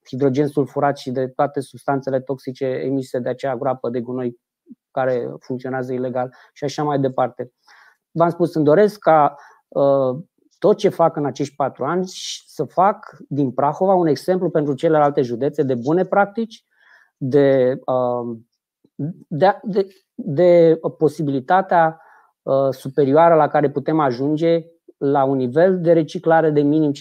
hidrogen 0.08 0.48
sulfurat 0.48 0.98
și 0.98 1.12
de 1.12 1.28
toate 1.28 1.60
substanțele 1.60 2.20
toxice 2.20 2.66
emise 2.66 3.20
de 3.20 3.30
acea 3.30 3.56
groapă 3.56 3.90
de 3.90 4.02
gunoi 4.02 4.40
care 4.92 5.34
funcționează 5.40 5.94
ilegal 5.94 6.34
și 6.54 6.64
așa 6.64 6.84
mai 6.84 7.00
departe. 7.00 7.52
V-am 8.12 8.30
spus, 8.30 8.56
îmi 8.56 8.66
doresc 8.66 9.00
ca 9.00 9.36
uh, 9.68 10.24
tot 10.60 10.78
ce 10.78 10.90
fac 10.90 11.16
în 11.16 11.26
acești 11.26 11.56
patru 11.56 11.86
ani 11.86 12.04
să 12.48 12.64
fac 12.64 13.18
din 13.30 13.52
Prahova 13.52 13.94
un 13.94 14.08
exemplu 14.08 14.50
pentru 14.50 14.74
celelalte 14.74 15.22
județe 15.22 15.64
de 15.64 15.76
bune 15.76 16.06
practici, 16.06 16.66
de, 17.18 17.80
uh, 17.86 18.38
de, 19.28 19.60
de, 19.64 19.88
de 20.14 20.80
posibilitatea 20.98 21.98
Uh, 21.98 22.03
superioară 22.72 23.36
la 23.36 23.48
care 23.48 23.70
putem 23.70 24.00
ajunge 24.00 24.66
la 24.98 25.24
un 25.24 25.38
nivel 25.38 25.82
de 25.82 25.94
reciclare 25.94 26.50
de 26.50 26.62
minim 26.62 26.92
50%, 26.92 26.96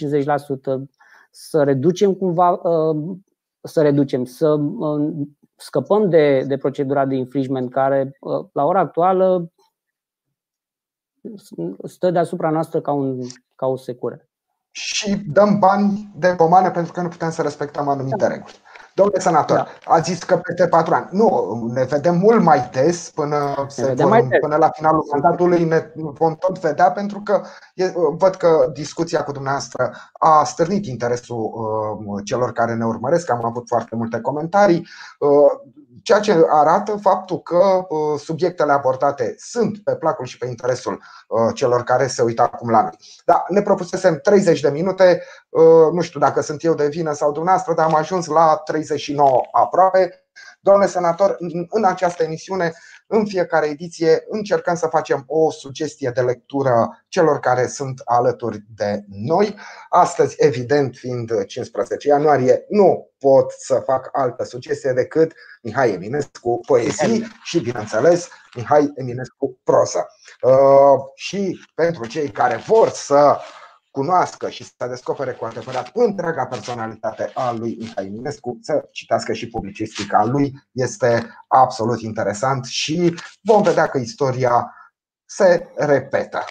să 1.30 1.62
reducem 1.62 2.14
cumva, 2.14 2.50
uh, 2.50 3.16
să 3.62 3.82
reducem, 3.82 4.24
să 4.24 4.48
uh, 4.48 5.26
scăpăm 5.56 6.08
de, 6.08 6.44
de 6.46 6.56
procedura 6.56 7.06
de 7.06 7.14
infringement 7.14 7.70
care 7.70 8.18
la 8.52 8.64
ora 8.64 8.80
actuală 8.80 9.52
stă 11.84 12.10
deasupra 12.10 12.50
noastră 12.50 12.80
ca, 12.80 12.92
un, 12.92 13.20
ca 13.56 13.66
o 13.66 13.76
secură. 13.76 14.26
Și 14.70 15.16
dăm 15.16 15.58
bani 15.58 16.12
de 16.16 16.34
pomană 16.36 16.70
pentru 16.70 16.92
că 16.92 17.00
nu 17.00 17.08
putem 17.08 17.30
să 17.30 17.42
respectăm 17.42 17.88
anumite 17.88 18.26
reguli. 18.26 18.61
Domnule 18.94 19.18
senator, 19.20 19.56
da. 19.56 19.92
a 19.92 19.98
zis 19.98 20.22
că 20.22 20.36
peste 20.36 20.68
patru 20.68 20.94
ani. 20.94 21.08
Nu, 21.10 21.70
ne 21.74 21.84
vedem 21.84 22.16
mult 22.16 22.42
mai 22.42 22.68
des 22.72 23.10
până, 23.14 23.66
se 23.68 23.94
vor, 23.96 24.08
mai 24.08 24.26
des. 24.26 24.38
până 24.40 24.56
la 24.56 24.68
finalul 24.68 25.06
mandatului 25.12 25.64
ne 25.64 25.90
vom 25.94 26.34
tot 26.34 26.58
vedea 26.58 26.90
pentru 26.90 27.20
că 27.20 27.42
e, 27.74 27.92
văd 27.94 28.34
că 28.34 28.70
discuția 28.72 29.22
cu 29.24 29.32
dumneavoastră 29.32 29.92
a 30.12 30.44
stârnit 30.44 30.86
interesul 30.86 31.36
uh, 31.36 32.22
celor 32.24 32.52
care 32.52 32.74
ne 32.74 32.84
urmăresc. 32.84 33.30
Am 33.30 33.44
avut 33.44 33.68
foarte 33.68 33.96
multe 33.96 34.20
comentarii. 34.20 34.88
Uh, 35.18 35.72
ceea 36.02 36.20
ce 36.20 36.46
arată 36.48 36.96
faptul 36.96 37.38
că 37.38 37.86
uh, 37.88 38.18
subiectele 38.18 38.72
abordate 38.72 39.34
sunt 39.38 39.78
pe 39.78 39.94
placul 39.94 40.26
și 40.26 40.38
pe 40.38 40.46
interesul 40.46 41.02
uh, 41.28 41.54
celor 41.54 41.82
care 41.82 42.06
se 42.06 42.22
uită 42.22 42.42
acum 42.42 42.70
la 42.70 42.82
noi. 42.82 42.96
Da, 43.24 43.44
ne 43.48 43.62
propusesem 43.62 44.18
30 44.22 44.60
de 44.60 44.68
minute, 44.68 45.22
uh, 45.48 45.92
nu 45.92 46.00
știu 46.00 46.20
dacă 46.20 46.40
sunt 46.40 46.64
eu 46.64 46.74
de 46.74 46.88
vină 46.88 47.12
sau 47.12 47.32
dumneavoastră, 47.32 47.74
dar 47.74 47.86
am 47.86 47.94
ajuns 47.94 48.26
la 48.26 48.56
39 48.84 49.40
aproape. 49.52 50.24
Domnule 50.60 50.86
senator, 50.86 51.36
în 51.68 51.84
această 51.84 52.22
emisiune 52.22 52.72
în 53.14 53.26
fiecare 53.26 53.66
ediție 53.66 54.24
încercăm 54.28 54.74
să 54.74 54.86
facem 54.86 55.24
o 55.26 55.50
sugestie 55.50 56.10
de 56.14 56.20
lectură 56.20 57.04
celor 57.08 57.38
care 57.38 57.66
sunt 57.66 58.00
alături 58.04 58.58
de 58.76 59.04
noi. 59.08 59.56
Astăzi, 59.88 60.36
evident, 60.38 60.96
fiind 60.96 61.44
15 61.44 62.08
ianuarie, 62.08 62.64
nu 62.68 63.10
pot 63.18 63.52
să 63.58 63.82
fac 63.86 64.08
altă 64.12 64.44
sugestie 64.44 64.92
decât 64.92 65.32
Mihai 65.62 65.92
Eminescu 65.92 66.60
poezii 66.66 67.26
și, 67.42 67.60
bineînțeles, 67.60 68.28
Mihai 68.54 68.92
Eminescu 68.94 69.60
proză. 69.64 70.06
Uh, 70.42 70.52
și 71.14 71.60
pentru 71.74 72.06
cei 72.06 72.30
care 72.30 72.56
vor 72.66 72.88
să 72.88 73.38
cunoască 73.92 74.50
și 74.50 74.64
să 74.64 74.86
descopere 74.88 75.32
cu 75.32 75.44
adevărat 75.44 75.90
întreaga 75.94 76.46
personalitate 76.46 77.30
a 77.34 77.52
lui 77.52 77.76
Mihai 77.78 78.06
Eminescu, 78.06 78.58
să 78.60 78.88
citească 78.92 79.32
și 79.32 79.48
publicistica 79.48 80.24
lui. 80.24 80.52
Este 80.72 81.34
absolut 81.48 82.00
interesant 82.00 82.64
și 82.64 83.14
vom 83.42 83.62
vedea 83.62 83.86
că 83.86 83.98
istoria 83.98 84.74
se 85.24 85.68
repetă. 85.76 86.44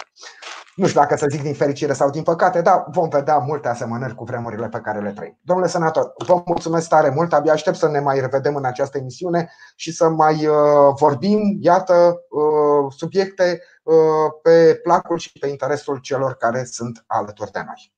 Nu 0.75 0.87
știu 0.87 0.99
dacă 0.99 1.15
să 1.15 1.27
zic 1.29 1.41
din 1.41 1.53
fericire 1.53 1.93
sau 1.93 2.09
din 2.09 2.23
păcate, 2.23 2.61
dar 2.61 2.85
vom 2.87 3.09
vedea 3.09 3.37
multe 3.37 3.67
asemănări 3.67 4.15
cu 4.15 4.23
vremurile 4.23 4.67
pe 4.67 4.79
care 4.79 4.99
le 4.99 5.11
trăim. 5.11 5.37
Domnule 5.41 5.69
senator, 5.69 6.13
vă 6.25 6.41
mulțumesc 6.45 6.89
tare 6.89 7.09
mult, 7.15 7.33
abia 7.33 7.51
aștept 7.51 7.77
să 7.77 7.87
ne 7.87 7.99
mai 7.99 8.19
revedem 8.19 8.55
în 8.55 8.65
această 8.65 8.97
emisiune 8.97 9.51
și 9.75 9.91
să 9.91 10.09
mai 10.09 10.47
uh, 10.47 10.55
vorbim, 10.99 11.57
iată, 11.59 11.93
uh, 12.29 12.93
subiecte 12.97 13.61
uh, 13.83 13.95
pe 14.41 14.79
placul 14.83 15.17
și 15.17 15.39
pe 15.39 15.47
interesul 15.47 15.97
celor 15.97 16.33
care 16.33 16.63
sunt 16.63 17.03
alături 17.07 17.51
de 17.51 17.61
noi. 17.65 17.93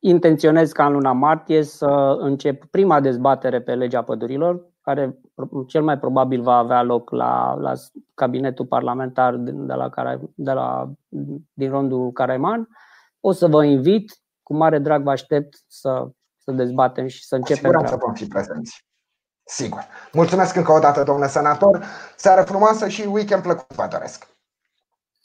Intenționez 0.00 0.72
ca 0.72 0.86
în 0.86 0.92
luna 0.92 1.12
martie 1.12 1.62
să 1.62 2.16
încep 2.18 2.64
prima 2.64 3.00
dezbatere 3.00 3.60
pe 3.60 3.74
legea 3.74 4.02
pădurilor, 4.02 4.73
care 4.84 5.20
cel 5.66 5.82
mai 5.82 5.98
probabil 5.98 6.42
va 6.42 6.56
avea 6.56 6.82
loc 6.82 7.10
la, 7.10 7.54
la 7.54 7.72
cabinetul 8.14 8.66
parlamentar 8.66 9.36
de 9.36 9.74
la, 9.74 9.90
de 10.34 10.52
la, 10.52 10.92
din 11.52 11.70
rondul 11.70 12.12
Caraiman. 12.12 12.68
O 13.20 13.32
să 13.32 13.46
vă 13.46 13.64
invit, 13.64 14.18
cu 14.42 14.54
mare 14.54 14.78
drag 14.78 15.02
vă 15.02 15.10
aștept 15.10 15.64
să, 15.66 16.08
să 16.38 16.52
dezbatem 16.52 17.06
și 17.06 17.24
să 17.24 17.34
începem. 17.34 17.62
Siguranță 17.62 17.92
să 17.92 17.98
vom 18.00 18.14
fi 18.14 18.26
prezenți. 18.26 18.86
Sigur. 19.44 19.80
Mulțumesc 20.12 20.56
încă 20.56 20.72
o 20.72 20.78
dată, 20.78 21.02
domnule 21.02 21.28
senator. 21.28 21.84
Seară 22.16 22.42
frumoasă 22.42 22.88
și 22.88 23.06
weekend 23.06 23.42
plăcut 23.42 23.74
vă 23.74 23.86
doresc. 23.90 24.26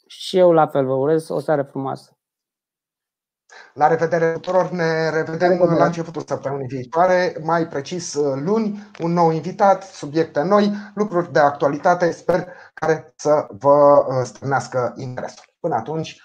Și 0.06 0.38
eu 0.38 0.52
la 0.52 0.66
fel 0.66 0.86
vă 0.86 0.94
urez 0.94 1.28
o 1.28 1.40
seară 1.40 1.62
frumoasă. 1.62 2.19
La 3.74 3.86
revedere 3.86 4.32
tuturor, 4.32 4.70
ne 4.70 5.10
revedem 5.10 5.58
la, 5.58 5.74
la 5.74 5.84
începutul 5.84 6.22
săptămânii 6.26 6.66
viitoare, 6.66 7.36
mai 7.42 7.66
precis 7.66 8.14
luni, 8.34 8.90
un 9.00 9.12
nou 9.12 9.30
invitat, 9.30 9.82
subiecte 9.82 10.42
noi, 10.42 10.72
lucruri 10.94 11.32
de 11.32 11.38
actualitate, 11.38 12.10
sper 12.10 12.46
care 12.74 13.12
să 13.16 13.46
vă 13.50 14.06
uh, 14.08 14.24
strânească 14.24 14.94
interesul. 14.96 15.44
Până 15.60 15.74
atunci, 15.74 16.20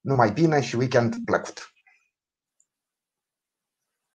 numai 0.00 0.30
bine 0.30 0.60
și 0.60 0.76
weekend 0.76 1.14
plăcut! 1.24 1.75